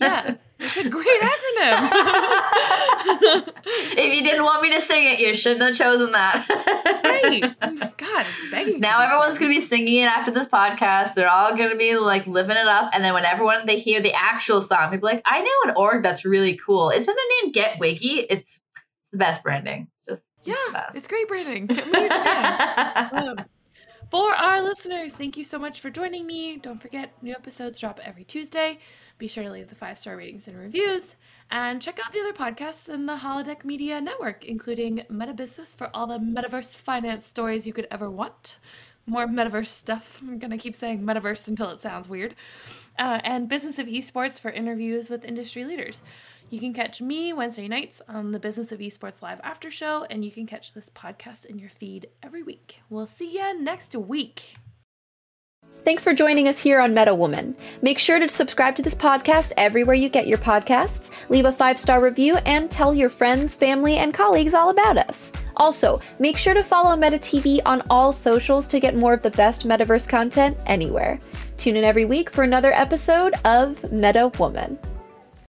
[0.00, 1.90] yeah, it's a great acronym.
[3.64, 6.46] if you didn't want me to sing it, you shouldn't have chosen that.
[7.04, 7.56] right.
[7.62, 8.80] Oh my God, it's begging.
[8.80, 11.14] Now everyone's gonna be singing it after this podcast.
[11.14, 14.12] They're all gonna be like living it up, and then when everyone they hear the
[14.12, 16.90] actual song, they'll be like, "I know an org that's really cool.
[16.90, 18.26] Isn't their name Get WIGI?
[18.30, 18.60] It's
[19.12, 19.88] the best branding.
[19.98, 21.68] It's just yeah, it's great branding.
[24.10, 26.56] For our listeners, thank you so much for joining me.
[26.56, 28.80] Don't forget, new episodes drop every Tuesday.
[29.18, 31.14] Be sure to leave the five star ratings and reviews.
[31.52, 35.90] And check out the other podcasts in the Holodeck Media Network, including Meta Business for
[35.94, 38.58] all the metaverse finance stories you could ever want.
[39.06, 40.18] More metaverse stuff.
[40.22, 42.34] I'm going to keep saying metaverse until it sounds weird.
[42.98, 46.02] Uh, and Business of Esports for interviews with industry leaders.
[46.50, 50.24] You can catch me Wednesday nights on the Business of Esports Live After Show, and
[50.24, 52.80] you can catch this podcast in your feed every week.
[52.90, 54.56] We'll see you next week.
[55.84, 57.54] Thanks for joining us here on Meta Woman.
[57.82, 61.78] Make sure to subscribe to this podcast everywhere you get your podcasts, leave a five
[61.78, 65.30] star review, and tell your friends, family, and colleagues all about us.
[65.56, 69.30] Also, make sure to follow Meta TV on all socials to get more of the
[69.30, 71.20] best metaverse content anywhere.
[71.56, 74.76] Tune in every week for another episode of Meta Woman.